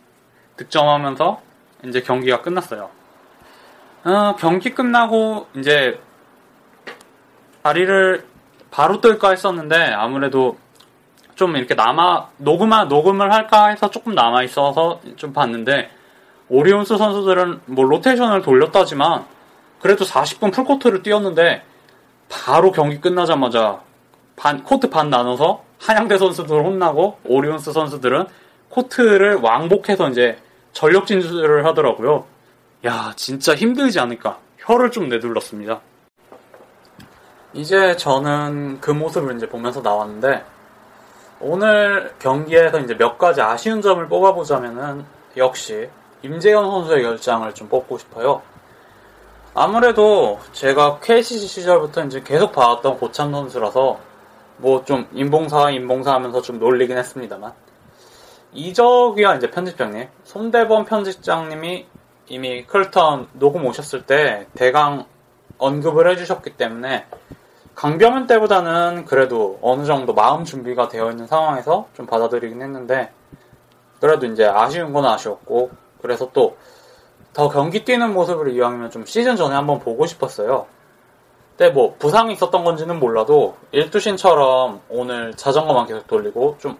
득점하면서 0.57 1.41
이제 1.85 2.01
경기가 2.01 2.41
끝났어요. 2.41 2.89
어, 4.03 4.35
경기 4.39 4.71
끝나고 4.71 5.47
이제 5.57 5.99
자리를 7.63 8.25
바로 8.71 9.01
뜰까 9.01 9.31
했었는데 9.31 9.75
아무래도 9.75 10.57
좀 11.35 11.55
이렇게 11.55 11.75
남아 11.75 12.29
녹음아 12.37 12.85
녹음을 12.85 13.31
할까 13.33 13.67
해서 13.67 13.89
조금 13.89 14.15
남아 14.15 14.43
있어서 14.43 15.01
좀 15.17 15.33
봤는데 15.33 15.89
오리온스 16.51 16.97
선수들은 16.97 17.61
뭐 17.65 17.85
로테이션을 17.85 18.41
돌렸다지만 18.41 19.23
그래도 19.79 20.03
40분 20.03 20.51
풀코트를 20.51 21.01
뛰었는데 21.01 21.63
바로 22.27 22.73
경기 22.73 22.99
끝나자마자 22.99 23.81
반, 24.35 24.61
코트 24.61 24.89
반 24.89 25.09
나눠서 25.09 25.63
한양대 25.79 26.17
선수들 26.17 26.61
혼나고 26.61 27.19
오리온스 27.23 27.71
선수들은 27.71 28.25
코트를 28.67 29.35
왕복해서 29.35 30.09
이제 30.09 30.37
전력 30.73 31.07
진출을 31.07 31.65
하더라고요. 31.65 32.25
야, 32.85 33.13
진짜 33.15 33.55
힘들지 33.55 34.01
않을까. 34.01 34.37
혀를 34.57 34.91
좀 34.91 35.07
내둘렀습니다. 35.07 35.79
이제 37.53 37.95
저는 37.95 38.81
그 38.81 38.91
모습을 38.91 39.35
이제 39.35 39.47
보면서 39.47 39.81
나왔는데, 39.81 40.43
오늘 41.39 42.13
경기에서 42.19 42.79
이제 42.79 42.95
몇 42.95 43.17
가지 43.17 43.41
아쉬운 43.41 43.81
점을 43.81 44.05
뽑아보자면은, 44.07 45.05
역시, 45.35 45.89
임재현 46.23 46.65
선수의 46.65 47.03
결장을 47.03 47.51
좀 47.53 47.67
뽑고 47.67 47.97
싶어요. 47.97 48.41
아무래도 49.53 50.39
제가 50.53 50.99
KCC 50.99 51.47
시절부터 51.47 52.05
이제 52.05 52.21
계속 52.21 52.51
봐왔던 52.51 52.97
고참 52.97 53.31
선수라서, 53.31 53.99
뭐 54.57 54.83
좀 54.85 55.07
인봉사, 55.13 55.71
인봉사 55.71 56.13
하면서 56.13 56.41
좀 56.41 56.59
놀리긴 56.59 56.97
했습니다만, 56.97 57.53
이적이야 58.53 59.35
이제 59.35 59.49
편집장님, 59.49 60.07
손대범 60.23 60.85
편집장님이 60.85 61.87
이미 62.27 62.65
클턴 62.65 63.27
녹음 63.33 63.65
오셨을 63.65 64.05
때 64.05 64.47
대강 64.55 65.05
언급을 65.57 66.09
해주셨기 66.11 66.51
때문에 66.51 67.05
강병현 67.75 68.27
때보다는 68.27 69.05
그래도 69.05 69.59
어느 69.61 69.85
정도 69.85 70.13
마음 70.13 70.43
준비가 70.43 70.87
되어 70.87 71.09
있는 71.11 71.27
상황에서 71.27 71.87
좀 71.93 72.05
받아들이긴 72.05 72.61
했는데 72.61 73.11
그래도 73.99 74.25
이제 74.27 74.45
아쉬운 74.45 74.93
건 74.93 75.05
아쉬웠고 75.05 75.71
그래서 76.01 76.29
또 76.33 76.55
더 77.33 77.47
경기 77.47 77.85
뛰는 77.85 78.13
모습을 78.13 78.51
이왕이면 78.51 78.91
좀 78.91 79.05
시즌 79.05 79.37
전에 79.37 79.55
한번 79.55 79.79
보고 79.79 80.05
싶었어요. 80.05 80.65
근데 81.55 81.71
뭐 81.71 81.95
부상이 81.97 82.33
있었던 82.33 82.65
건지는 82.65 82.99
몰라도 82.99 83.55
일두신처럼 83.71 84.81
오늘 84.89 85.33
자전거만 85.35 85.85
계속 85.87 86.07
돌리고 86.07 86.57
좀 86.59 86.77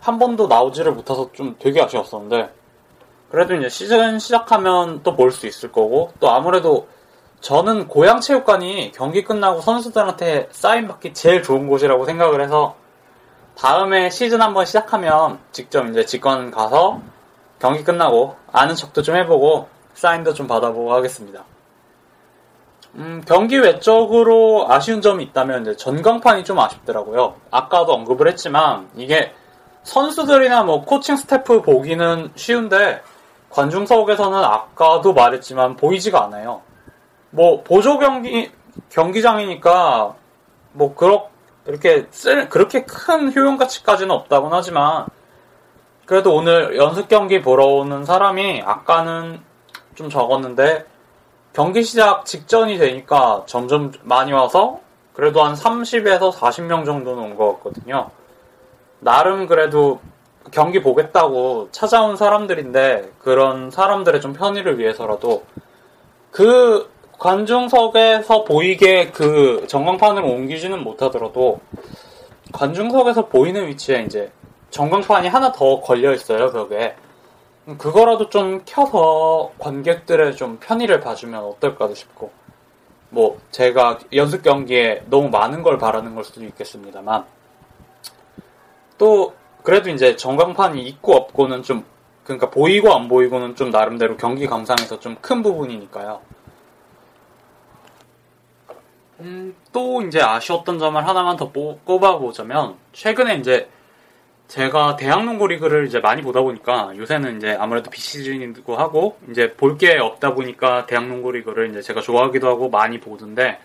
한 0.00 0.18
번도 0.18 0.48
나오지를 0.48 0.92
못해서 0.92 1.30
좀 1.32 1.56
되게 1.58 1.80
아쉬웠었는데 1.80 2.50
그래도 3.30 3.54
이제 3.54 3.68
시즌 3.68 4.18
시작하면 4.18 5.02
또 5.04 5.14
볼 5.16 5.30
수 5.30 5.46
있을 5.46 5.70
거고 5.72 6.12
또 6.20 6.28
아무래도 6.30 6.88
저는 7.40 7.88
고양체육관이 7.88 8.92
경기 8.92 9.22
끝나고 9.24 9.60
선수들한테 9.60 10.48
사인 10.50 10.88
받기 10.88 11.14
제일 11.14 11.42
좋은 11.42 11.68
곳이라고 11.68 12.04
생각을 12.04 12.42
해서 12.42 12.74
다음에 13.56 14.10
시즌 14.10 14.42
한번 14.42 14.66
시작하면 14.66 15.38
직접 15.52 15.86
이제 15.86 16.04
직관 16.04 16.50
가서 16.50 17.00
경기 17.62 17.84
끝나고 17.84 18.34
아는 18.50 18.74
척도 18.74 19.02
좀 19.02 19.14
해보고 19.14 19.68
사인도 19.94 20.34
좀 20.34 20.48
받아보고 20.48 20.92
하겠습니다. 20.94 21.44
음, 22.96 23.22
경기 23.24 23.56
외적으로 23.56 24.66
아쉬운 24.68 25.00
점이 25.00 25.22
있다면 25.22 25.76
전광판이 25.76 26.42
좀 26.42 26.58
아쉽더라고요. 26.58 27.36
아까도 27.52 27.92
언급을 27.92 28.26
했지만 28.26 28.90
이게 28.96 29.32
선수들이나 29.84 30.64
뭐 30.64 30.84
코칭 30.84 31.14
스태프 31.14 31.62
보기는 31.62 32.32
쉬운데 32.34 33.00
관중석에서는 33.50 34.42
아까도 34.42 35.14
말했지만 35.14 35.76
보이지가 35.76 36.24
않아요. 36.24 36.62
뭐 37.30 37.62
보조 37.62 37.96
경기 38.00 38.50
경기장이니까 38.90 40.16
뭐 40.72 40.94
그렇 40.96 41.30
이렇게 41.66 42.08
쓸 42.10 42.48
그렇게 42.48 42.84
큰 42.84 43.32
효용 43.32 43.56
가치까지는 43.56 44.10
없다곤 44.12 44.52
하지만 44.52 45.06
그래도 46.12 46.34
오늘 46.34 46.76
연습 46.76 47.08
경기 47.08 47.40
보러 47.40 47.64
오는 47.64 48.04
사람이 48.04 48.60
아까는 48.66 49.40
좀 49.94 50.10
적었는데 50.10 50.84
경기 51.54 51.82
시작 51.82 52.26
직전이 52.26 52.76
되니까 52.76 53.44
점점 53.46 53.92
많이 54.02 54.30
와서 54.30 54.80
그래도 55.14 55.42
한 55.42 55.54
30에서 55.54 56.30
40명 56.30 56.84
정도는 56.84 57.22
온 57.22 57.36
것 57.38 57.54
같거든요. 57.54 58.10
나름 59.00 59.46
그래도 59.46 60.00
경기 60.50 60.82
보겠다고 60.82 61.68
찾아온 61.72 62.18
사람들인데 62.18 63.12
그런 63.18 63.70
사람들의 63.70 64.20
좀 64.20 64.34
편의를 64.34 64.78
위해서라도 64.78 65.46
그 66.30 66.90
관중석에서 67.12 68.44
보이게 68.44 69.10
그 69.12 69.64
전광판을 69.66 70.22
옮기지는 70.22 70.84
못하더라도 70.84 71.60
관중석에서 72.52 73.28
보이는 73.28 73.66
위치에 73.66 74.02
이제 74.02 74.30
전광판이 74.72 75.28
하나 75.28 75.52
더 75.52 75.80
걸려 75.80 76.12
있어요 76.12 76.50
벽에. 76.50 76.96
그거라도 77.78 78.28
좀 78.28 78.62
켜서 78.66 79.52
관객들의 79.58 80.34
좀 80.34 80.58
편의를 80.58 80.98
봐주면 81.00 81.44
어떨까도 81.44 81.94
싶고. 81.94 82.32
뭐 83.10 83.38
제가 83.50 84.00
연습 84.14 84.42
경기에 84.42 85.04
너무 85.08 85.28
많은 85.28 85.62
걸 85.62 85.78
바라는 85.78 86.14
걸 86.14 86.24
수도 86.24 86.42
있겠습니다만. 86.42 87.24
또 88.98 89.34
그래도 89.62 89.90
이제 89.90 90.16
전광판이 90.16 90.82
있고 90.88 91.12
없고는 91.14 91.62
좀 91.62 91.84
그러니까 92.24 92.50
보이고 92.50 92.92
안 92.94 93.08
보이고는 93.08 93.54
좀 93.54 93.70
나름대로 93.70 94.16
경기 94.16 94.46
감상에서 94.46 94.98
좀 94.98 95.16
큰 95.20 95.42
부분이니까요. 95.42 96.20
음, 99.20 99.54
또 99.72 100.02
이제 100.02 100.20
아쉬웠던 100.20 100.78
점을 100.78 101.06
하나만 101.06 101.36
더 101.36 101.50
꼽아보자면 101.52 102.76
최근에 102.92 103.36
이제 103.36 103.68
제가 104.52 104.96
대학 104.96 105.24
농구 105.24 105.46
리그를 105.46 105.86
이제 105.86 105.98
많이 105.98 106.20
보다 106.20 106.42
보니까 106.42 106.92
요새는 106.98 107.38
이제 107.38 107.56
아무래도 107.56 107.88
비시즌이고 107.88 108.76
하고 108.76 109.16
이제 109.30 109.54
볼 109.54 109.78
게 109.78 109.96
없다 109.96 110.34
보니까 110.34 110.84
대학 110.84 111.08
농구 111.08 111.32
리그를 111.32 111.70
이제 111.70 111.80
제가 111.80 112.02
좋아하기도 112.02 112.46
하고 112.46 112.68
많이 112.68 113.00
보던데 113.00 113.58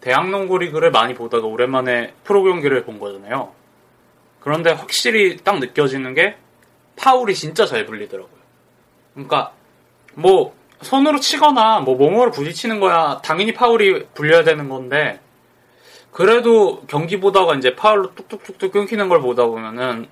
대학 0.00 0.30
농구 0.30 0.58
리그를 0.58 0.92
많이 0.92 1.14
보다가 1.14 1.48
오랜만에 1.48 2.14
프로 2.22 2.44
경기를 2.44 2.84
본 2.84 3.00
거잖아요. 3.00 3.50
그런데 4.38 4.70
확실히 4.70 5.38
딱 5.38 5.58
느껴지는 5.58 6.14
게 6.14 6.36
파울이 6.94 7.34
진짜 7.34 7.66
잘 7.66 7.84
불리더라고요. 7.84 8.42
그러니까 9.14 9.52
뭐 10.14 10.54
손으로 10.82 11.18
치거나 11.18 11.80
뭐 11.80 11.96
몸으로 11.96 12.30
부딪히는 12.30 12.78
거야 12.78 13.20
당연히 13.24 13.52
파울이 13.52 14.06
불려야 14.14 14.44
되는 14.44 14.68
건데 14.68 15.18
그래도 16.12 16.82
경기 16.86 17.18
보다가 17.18 17.54
이제 17.54 17.74
파울로 17.74 18.14
뚝뚝뚝뚝 18.14 18.70
끊기는 18.72 19.08
걸 19.08 19.20
보다 19.20 19.46
보면은 19.46 20.08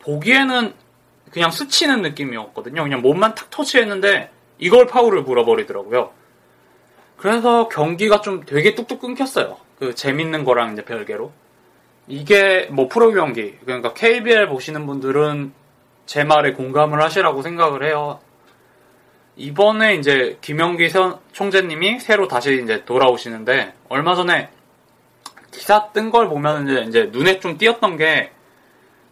보기에는 0.00 0.72
그냥 1.32 1.50
스치는 1.50 2.02
느낌이었거든요. 2.02 2.82
그냥 2.82 3.02
몸만 3.02 3.34
탁 3.34 3.50
터치했는데 3.50 4.30
이걸 4.58 4.86
파울을 4.86 5.22
물어버리더라고요. 5.22 6.12
그래서 7.16 7.68
경기가 7.68 8.20
좀 8.20 8.44
되게 8.44 8.74
뚝뚝 8.74 9.00
끊겼어요. 9.00 9.58
그 9.78 9.94
재밌는 9.94 10.44
거랑 10.44 10.72
이제 10.72 10.84
별개로. 10.84 11.32
이게 12.06 12.68
뭐 12.70 12.86
프로 12.86 13.10
경기, 13.10 13.58
그러니까 13.64 13.92
KBL 13.94 14.48
보시는 14.48 14.86
분들은 14.86 15.52
제 16.06 16.22
말에 16.22 16.52
공감을 16.52 17.02
하시라고 17.02 17.42
생각을 17.42 17.84
해요. 17.84 18.20
이번에 19.34 19.96
이제 19.96 20.38
김영기 20.40 20.88
총재님이 21.32 21.98
새로 21.98 22.28
다시 22.28 22.62
이제 22.62 22.84
돌아오시는데 22.84 23.74
얼마 23.88 24.14
전에 24.14 24.50
기사 25.56 25.88
뜬 25.92 26.10
걸 26.10 26.28
보면 26.28 26.68
이제, 26.68 26.80
이제 26.82 27.10
눈에 27.10 27.40
좀 27.40 27.56
띄었던 27.56 27.96
게 27.96 28.30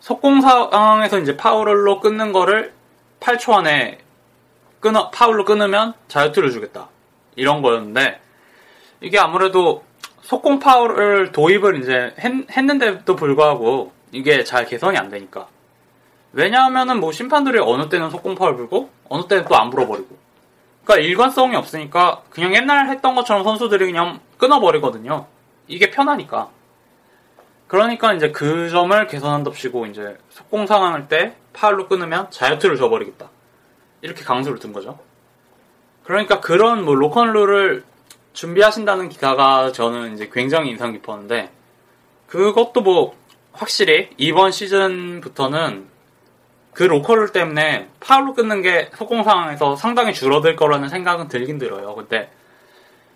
속공 0.01 0.43
상황에서 0.43 1.19
이제 1.19 1.39
파울로 1.39 2.01
끊는 2.01 2.33
거를 2.33 2.75
8초 3.21 3.55
안에 3.55 3.99
끊어 4.79 5.09
파울로 5.11 5.47
끊으면 5.47 5.95
자유투를 6.09 6.51
주겠다. 6.51 6.89
이런 7.37 7.63
거였는데 7.63 8.21
이게 9.01 9.19
아무래도 9.19 9.85
속공 10.21 10.59
파울을 10.59 11.33
도입을 11.33 11.83
이제 11.83 12.15
했, 12.19 12.63
는데도 12.63 13.17
불구하고 13.17 13.93
이게 14.13 14.45
잘 14.45 14.67
개선이 14.67 14.99
안 14.99 15.09
되니까. 15.09 15.49
왜냐하면은 16.33 17.01
뭐 17.01 17.11
심판들이 17.11 17.59
어느 17.59 17.89
때는 17.89 18.11
속공 18.11 18.35
파울 18.35 18.57
불고 18.57 18.91
어느 19.09 19.27
때는 19.27 19.47
또 19.47 19.55
안 19.55 19.71
불어버리고. 19.71 20.15
그러니까 20.85 21.07
일관성이 21.07 21.57
없으니까 21.57 22.23
그냥 22.29 22.55
옛날 22.55 22.91
했던 22.91 23.15
것처럼 23.15 23.45
선수들이 23.45 23.87
그냥 23.87 24.21
끊어버리거든요 24.37 25.27
이게 25.67 25.91
편하니까. 25.91 26.51
그러니까 27.67 28.13
이제 28.13 28.31
그 28.31 28.69
점을 28.71 29.07
개선한답시고 29.07 29.87
이제 29.87 30.17
속공 30.31 30.67
상황할 30.67 31.09
때 31.09 31.37
파울로 31.53 31.89
끊으면 31.89 32.31
자유투를 32.31 32.77
줘버리겠다. 32.77 33.31
이렇게 34.03 34.23
강수를 34.23 34.59
둔 34.59 34.73
거죠. 34.73 34.99
그러니까 36.05 36.41
그런 36.41 36.85
뭐 36.85 36.95
로컨 36.95 37.33
룰을 37.33 37.85
준비하신다는 38.35 39.09
기사가 39.09 39.73
저는 39.73 40.15
이제 40.15 40.29
굉장히 40.33 40.71
인상 40.71 40.93
깊었는데 40.93 41.51
그것도 42.27 42.83
뭐 42.83 43.17
확실히 43.53 44.11
이번 44.19 44.51
시즌부터는 44.51 45.87
그 46.73 46.83
로컬 46.83 47.33
때문에 47.33 47.89
파울로 48.01 48.35
끊는 48.35 48.61
게 48.61 48.91
속공 48.97 49.23
상황에서 49.23 49.77
상당히 49.77 50.13
줄어들 50.13 50.57
거라는 50.57 50.89
생각은 50.89 51.29
들긴 51.29 51.59
들어요. 51.59 51.95
근데 51.95 52.31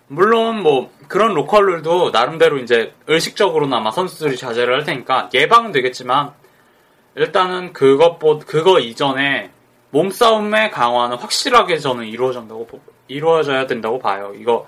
물론 0.09 0.61
뭐 0.63 0.91
그런 1.07 1.33
로컬룰도 1.35 2.09
나름대로 2.11 2.57
이제 2.57 2.93
의식적으로나마 3.07 3.91
선수들이 3.91 4.37
자제를 4.37 4.73
할 4.73 4.83
테니까 4.83 5.29
예방은 5.33 5.71
되겠지만 5.71 6.31
일단은 7.15 7.73
그것보 7.73 8.39
그거 8.39 8.79
이전에 8.79 9.51
몸싸움의 9.91 10.71
강화는 10.71 11.17
확실하게 11.17 11.77
저는 11.77 12.05
이루어진다고 12.05 12.67
이루어져야 13.07 13.67
된다고 13.67 13.99
봐요. 13.99 14.33
이거 14.35 14.67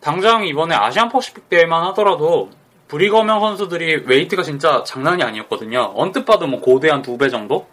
당장 0.00 0.46
이번에 0.46 0.74
아시안 0.74 1.08
퍼시픽 1.08 1.48
대회만 1.48 1.84
하더라도 1.88 2.50
브리검영 2.88 3.40
선수들이 3.40 4.04
웨이트가 4.06 4.42
진짜 4.42 4.82
장난이 4.84 5.22
아니었거든요. 5.22 5.92
언뜻 5.96 6.24
봐도 6.24 6.46
뭐 6.46 6.60
고대 6.60 6.90
한 6.90 7.02
두 7.02 7.16
배 7.18 7.28
정도? 7.28 7.66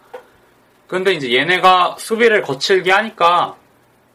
근데 0.86 1.12
이제 1.12 1.32
얘네가 1.34 1.96
수비를 1.98 2.42
거칠게 2.42 2.90
하니까 2.90 3.56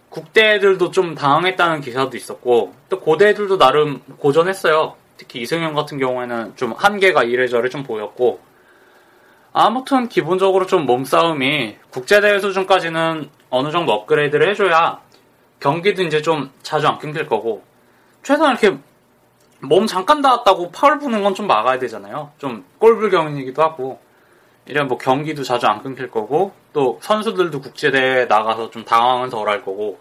국대 0.09 0.55
애들도 0.55 0.91
좀 0.91 1.15
당황했다는 1.15 1.81
기사도 1.81 2.17
있었고 2.17 2.73
또 2.89 2.99
고대 2.99 3.29
애들도 3.29 3.57
나름 3.57 4.01
고전했어요. 4.17 4.95
특히 5.17 5.41
이승현 5.41 5.73
같은 5.73 5.99
경우에는 5.99 6.55
좀 6.55 6.73
한계가 6.73 7.23
이래저래 7.23 7.69
좀 7.69 7.83
보였고 7.83 8.39
아무튼 9.51 10.07
기본적으로 10.07 10.65
좀 10.65 10.85
몸싸움이 10.85 11.77
국제대회 11.91 12.39
수준까지는 12.39 13.29
어느 13.49 13.71
정도 13.71 13.93
업그레이드를 13.93 14.49
해줘야 14.49 15.01
경기도 15.59 16.03
이제 16.03 16.21
좀 16.21 16.51
자주 16.61 16.87
안 16.87 16.99
끊길 16.99 17.27
거고 17.27 17.63
최소한 18.23 18.57
이렇게 18.57 18.77
몸 19.61 19.87
잠깐 19.87 20.21
닿았다고 20.21 20.71
파울 20.71 20.99
부는 20.99 21.21
건 21.23 21.33
좀 21.35 21.47
막아야 21.47 21.79
되잖아요. 21.79 22.31
좀 22.37 22.63
꼴불경이기도 22.79 23.61
하고 23.61 23.99
이런 24.65 24.87
뭐 24.87 24.97
경기도 24.97 25.43
자주 25.43 25.67
안 25.67 25.81
끊길 25.81 26.09
거고 26.09 26.53
또 26.73 26.99
선수들도 27.01 27.61
국제대회 27.61 28.25
나가서 28.25 28.69
좀 28.71 28.85
당황은 28.85 29.29
덜 29.29 29.47
할 29.47 29.63
거고 29.63 29.99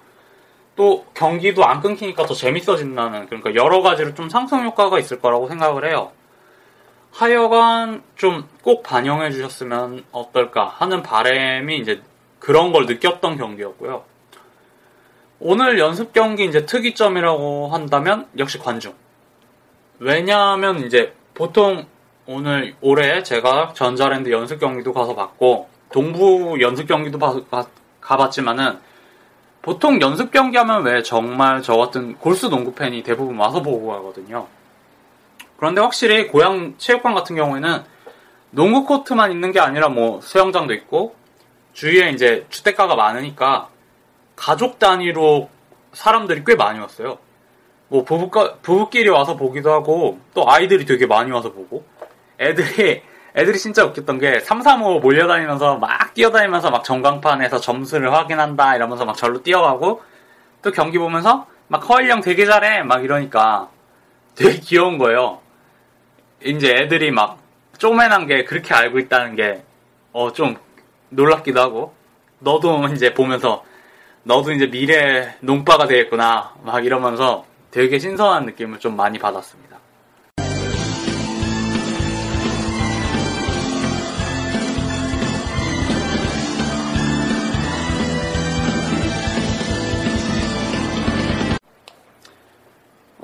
또 0.76 1.04
경기도 1.14 1.64
안 1.64 1.80
끊기니까 1.80 2.24
더 2.26 2.34
재밌어진다는 2.34 3.26
그러니까 3.26 3.54
여러 3.54 3.82
가지로 3.82 4.14
좀 4.14 4.28
상승 4.28 4.64
효과가 4.64 4.98
있을 4.98 5.20
거라고 5.20 5.48
생각을 5.48 5.88
해요. 5.88 6.12
하여간 7.12 8.02
좀 8.16 8.44
꼭 8.68 8.82
반영해 8.82 9.30
주셨으면 9.30 10.04
어떨까 10.12 10.66
하는 10.66 11.02
바램이 11.02 11.78
이제 11.78 12.02
그런 12.38 12.70
걸 12.70 12.84
느꼈던 12.84 13.38
경기였고요. 13.38 14.04
오늘 15.40 15.78
연습 15.78 16.12
경기 16.12 16.44
이제 16.44 16.66
특이점이라고 16.66 17.68
한다면 17.68 18.26
역시 18.36 18.58
관중. 18.58 18.92
왜냐하면 20.00 20.84
이제 20.84 21.14
보통 21.32 21.86
오늘 22.26 22.74
올해 22.82 23.22
제가 23.22 23.72
전자랜드 23.74 24.30
연습 24.30 24.60
경기도 24.60 24.92
가서 24.92 25.14
봤고 25.14 25.70
동부 25.90 26.58
연습 26.60 26.86
경기도 26.86 27.18
가봤지만은 28.00 28.78
보통 29.62 30.00
연습 30.00 30.30
경기 30.30 30.56
하면 30.56 30.84
왜 30.84 31.02
정말 31.02 31.62
저 31.62 31.76
같은 31.76 32.16
골수 32.16 32.48
농구 32.48 32.72
팬이 32.74 33.02
대부분 33.02 33.36
와서 33.36 33.62
보고 33.62 33.88
가거든요. 33.88 34.46
그런데 35.56 35.80
확실히 35.80 36.28
고향 36.28 36.74
체육관 36.78 37.14
같은 37.14 37.36
경우에는 37.36 37.82
농구 38.50 38.84
코트만 38.84 39.30
있는 39.30 39.52
게 39.52 39.60
아니라 39.60 39.88
뭐 39.88 40.20
수영장도 40.20 40.72
있고 40.74 41.14
주위에 41.72 42.10
이제 42.10 42.46
주택가가 42.48 42.94
많으니까 42.94 43.68
가족 44.36 44.78
단위로 44.78 45.50
사람들이 45.92 46.44
꽤 46.46 46.54
많이 46.54 46.78
왔어요. 46.78 47.18
뭐 47.88 48.04
부부가, 48.04 48.54
부부끼리 48.62 49.08
와서 49.08 49.36
보기도 49.36 49.72
하고 49.72 50.18
또 50.34 50.48
아이들이 50.48 50.84
되게 50.84 51.06
많이 51.06 51.30
와서 51.30 51.52
보고 51.52 51.84
애들이 52.38 53.02
애들이 53.36 53.58
진짜 53.58 53.84
웃겼던 53.84 54.18
게 54.18 54.40
3, 54.40 54.62
3, 54.62 54.82
5 54.82 55.00
몰려다니면서 55.00 55.76
막 55.78 56.14
뛰어다니면서 56.14 56.70
막 56.70 56.84
전광판에서 56.84 57.60
점수를 57.60 58.12
확인한다 58.12 58.76
이러면서 58.76 59.04
막 59.04 59.16
절로 59.16 59.42
뛰어가고 59.42 60.02
또 60.62 60.72
경기 60.72 60.98
보면서 60.98 61.46
막 61.68 61.88
허일 61.88 62.10
형 62.10 62.20
되게 62.20 62.46
잘해 62.46 62.82
막 62.82 63.04
이러니까 63.04 63.68
되게 64.34 64.58
귀여운 64.60 64.98
거예요. 64.98 65.40
이제 66.44 66.72
애들이 66.74 67.10
막 67.10 67.38
쪼맨한 67.78 68.26
게 68.26 68.44
그렇게 68.44 68.74
알고 68.74 68.98
있다는 68.98 69.36
게 69.36 69.62
어 70.12 70.30
좀 70.32 70.56
놀랍기도 71.10 71.60
하고 71.60 71.94
너도 72.40 72.86
이제 72.88 73.12
보면서 73.14 73.64
너도 74.24 74.52
이제 74.52 74.66
미래 74.68 75.34
농빠가 75.40 75.86
되겠구나 75.86 76.54
막 76.62 76.84
이러면서 76.84 77.44
되게 77.70 77.98
신선한 77.98 78.46
느낌을 78.46 78.78
좀 78.80 78.96
많이 78.96 79.18
받았습니다. 79.18 79.67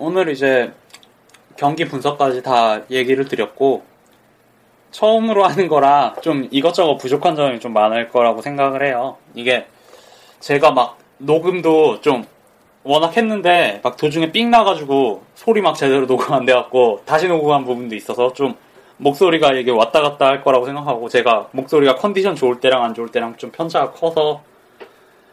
오늘 0.05 0.29
이제 0.29 0.71
경기 1.57 1.87
분석까지 1.87 2.43
다 2.43 2.83
얘기를 2.91 3.25
드렸고 3.25 3.85
처음으로 4.91 5.45
하는 5.45 5.67
거라 5.67 6.15
좀 6.21 6.47
이것저것 6.51 6.99
부족한 6.99 7.37
점이 7.37 7.59
좀 7.59 7.73
많을 7.73 8.11
거라고 8.11 8.43
생각을 8.43 8.85
해요. 8.85 9.17
이게 9.35 9.67
제가 10.41 10.73
막 10.73 10.99
녹음도 11.17 12.03
좀 12.03 12.27
워낙 12.83 13.17
했는데 13.17 13.81
막 13.83 13.97
도중에 13.97 14.31
삥 14.31 14.51
나가지고 14.51 15.23
소리 15.35 15.63
막 15.63 15.75
제대로 15.75 16.07
녹음 16.07 16.35
안 16.35 16.45
돼갖고 16.45 17.01
다시 17.07 17.27
녹음한 17.27 17.65
부분도 17.65 17.97
있어서 17.97 18.35
좀 18.35 18.57
목소리가 18.99 19.55
이게 19.55 19.71
왔다 19.71 20.03
갔다 20.03 20.27
할 20.27 20.45
거라고 20.45 20.67
생각하고 20.67 21.09
제가 21.09 21.49
목소리가 21.53 21.95
컨디션 21.95 22.37
좋을 22.37 22.61
때랑 22.61 22.85
안 22.85 22.93
좋을 22.93 23.09
때랑 23.09 23.39
좀 23.39 23.51
편차가 23.51 23.93
커서 23.93 24.43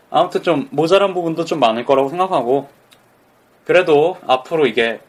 아무튼 0.09 0.43
좀 0.43 0.69
모자란 0.72 1.13
부분도 1.13 1.43
좀 1.43 1.59
많을 1.59 1.84
거라고 1.84 2.07
생각하고 2.07 2.69
그래도 3.66 4.18
앞으로 4.28 4.66
이게 4.66 4.99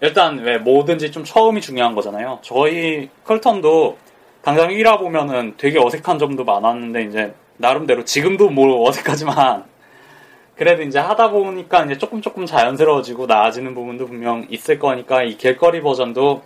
일단 0.00 0.38
왜 0.38 0.58
뭐든지 0.58 1.10
좀 1.10 1.24
처음이 1.24 1.60
중요한 1.60 1.94
거잖아요. 1.94 2.38
저희 2.42 3.08
컬턴도 3.24 3.96
당장 4.42 4.68
1화 4.68 4.98
보면은 4.98 5.54
되게 5.56 5.78
어색한 5.78 6.18
점도 6.18 6.44
많았는데 6.44 7.02
이제 7.04 7.34
나름대로 7.56 8.04
지금도 8.04 8.50
뭐 8.50 8.88
어색하지만 8.88 9.64
그래도 10.54 10.82
이제 10.82 10.98
하다 10.98 11.30
보니까 11.30 11.84
이제 11.84 11.98
조금 11.98 12.20
조금 12.22 12.46
자연스러워지고 12.46 13.26
나아지는 13.26 13.74
부분도 13.74 14.06
분명 14.06 14.46
있을 14.48 14.78
거니까 14.78 15.22
이 15.22 15.36
길거리 15.36 15.80
버전도 15.80 16.42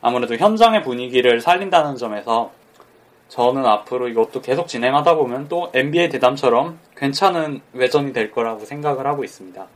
아무래도 0.00 0.36
현장의 0.36 0.82
분위기를 0.82 1.40
살린다는 1.40 1.96
점에서 1.96 2.52
저는 3.28 3.66
앞으로 3.66 4.08
이것도 4.08 4.40
계속 4.40 4.68
진행하다 4.68 5.14
보면 5.16 5.48
또 5.48 5.70
NBA 5.74 6.08
대담처럼 6.08 6.78
괜찮은 6.96 7.60
외전이 7.72 8.12
될 8.12 8.30
거라고 8.30 8.64
생각을 8.64 9.06
하고 9.06 9.24
있습니다. 9.24 9.66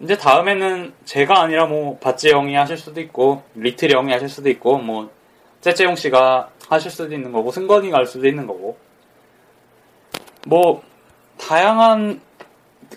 이제 0.00 0.16
다음에는 0.16 0.92
제가 1.04 1.40
아니라 1.40 1.66
뭐 1.66 1.98
바찌 1.98 2.30
형이 2.30 2.54
하실 2.54 2.76
수도 2.76 3.00
있고 3.00 3.42
리틀 3.54 3.92
형이 3.92 4.12
하실 4.12 4.28
수도 4.28 4.48
있고 4.48 4.78
뭐 4.78 5.10
째째용 5.60 5.96
씨가 5.96 6.50
하실 6.68 6.90
수도 6.90 7.14
있는 7.14 7.32
거고 7.32 7.50
승건이가 7.50 7.96
할 7.96 8.06
수도 8.06 8.28
있는 8.28 8.46
거고 8.46 8.78
뭐 10.46 10.82
다양한 11.36 12.20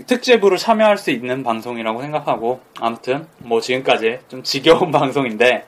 특제부를 0.05 0.57
참여할 0.57 0.97
수 0.97 1.11
있는 1.11 1.43
방송이라고 1.43 2.01
생각하고 2.01 2.61
아무튼 2.79 3.27
뭐 3.39 3.59
지금까지 3.59 4.19
좀 4.27 4.43
지겨운 4.43 4.91
방송인데 4.91 5.65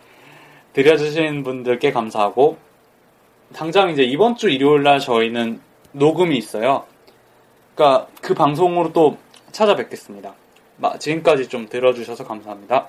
들려주신 0.73 1.43
분들께 1.43 1.91
감사하고 1.91 2.57
당장 3.55 3.89
이제 3.89 4.03
이번 4.03 4.35
주 4.35 4.49
일요일 4.49 4.83
날 4.83 4.99
저희는 4.99 5.61
녹음이 5.91 6.37
있어요. 6.37 6.85
그러니까 7.75 8.07
그 8.21 8.33
방송으로 8.33 8.93
또 8.93 9.17
찾아뵙겠습니다. 9.51 10.33
지금까지 10.99 11.47
좀 11.47 11.67
들어주셔서 11.67 12.25
감사합니다. 12.25 12.87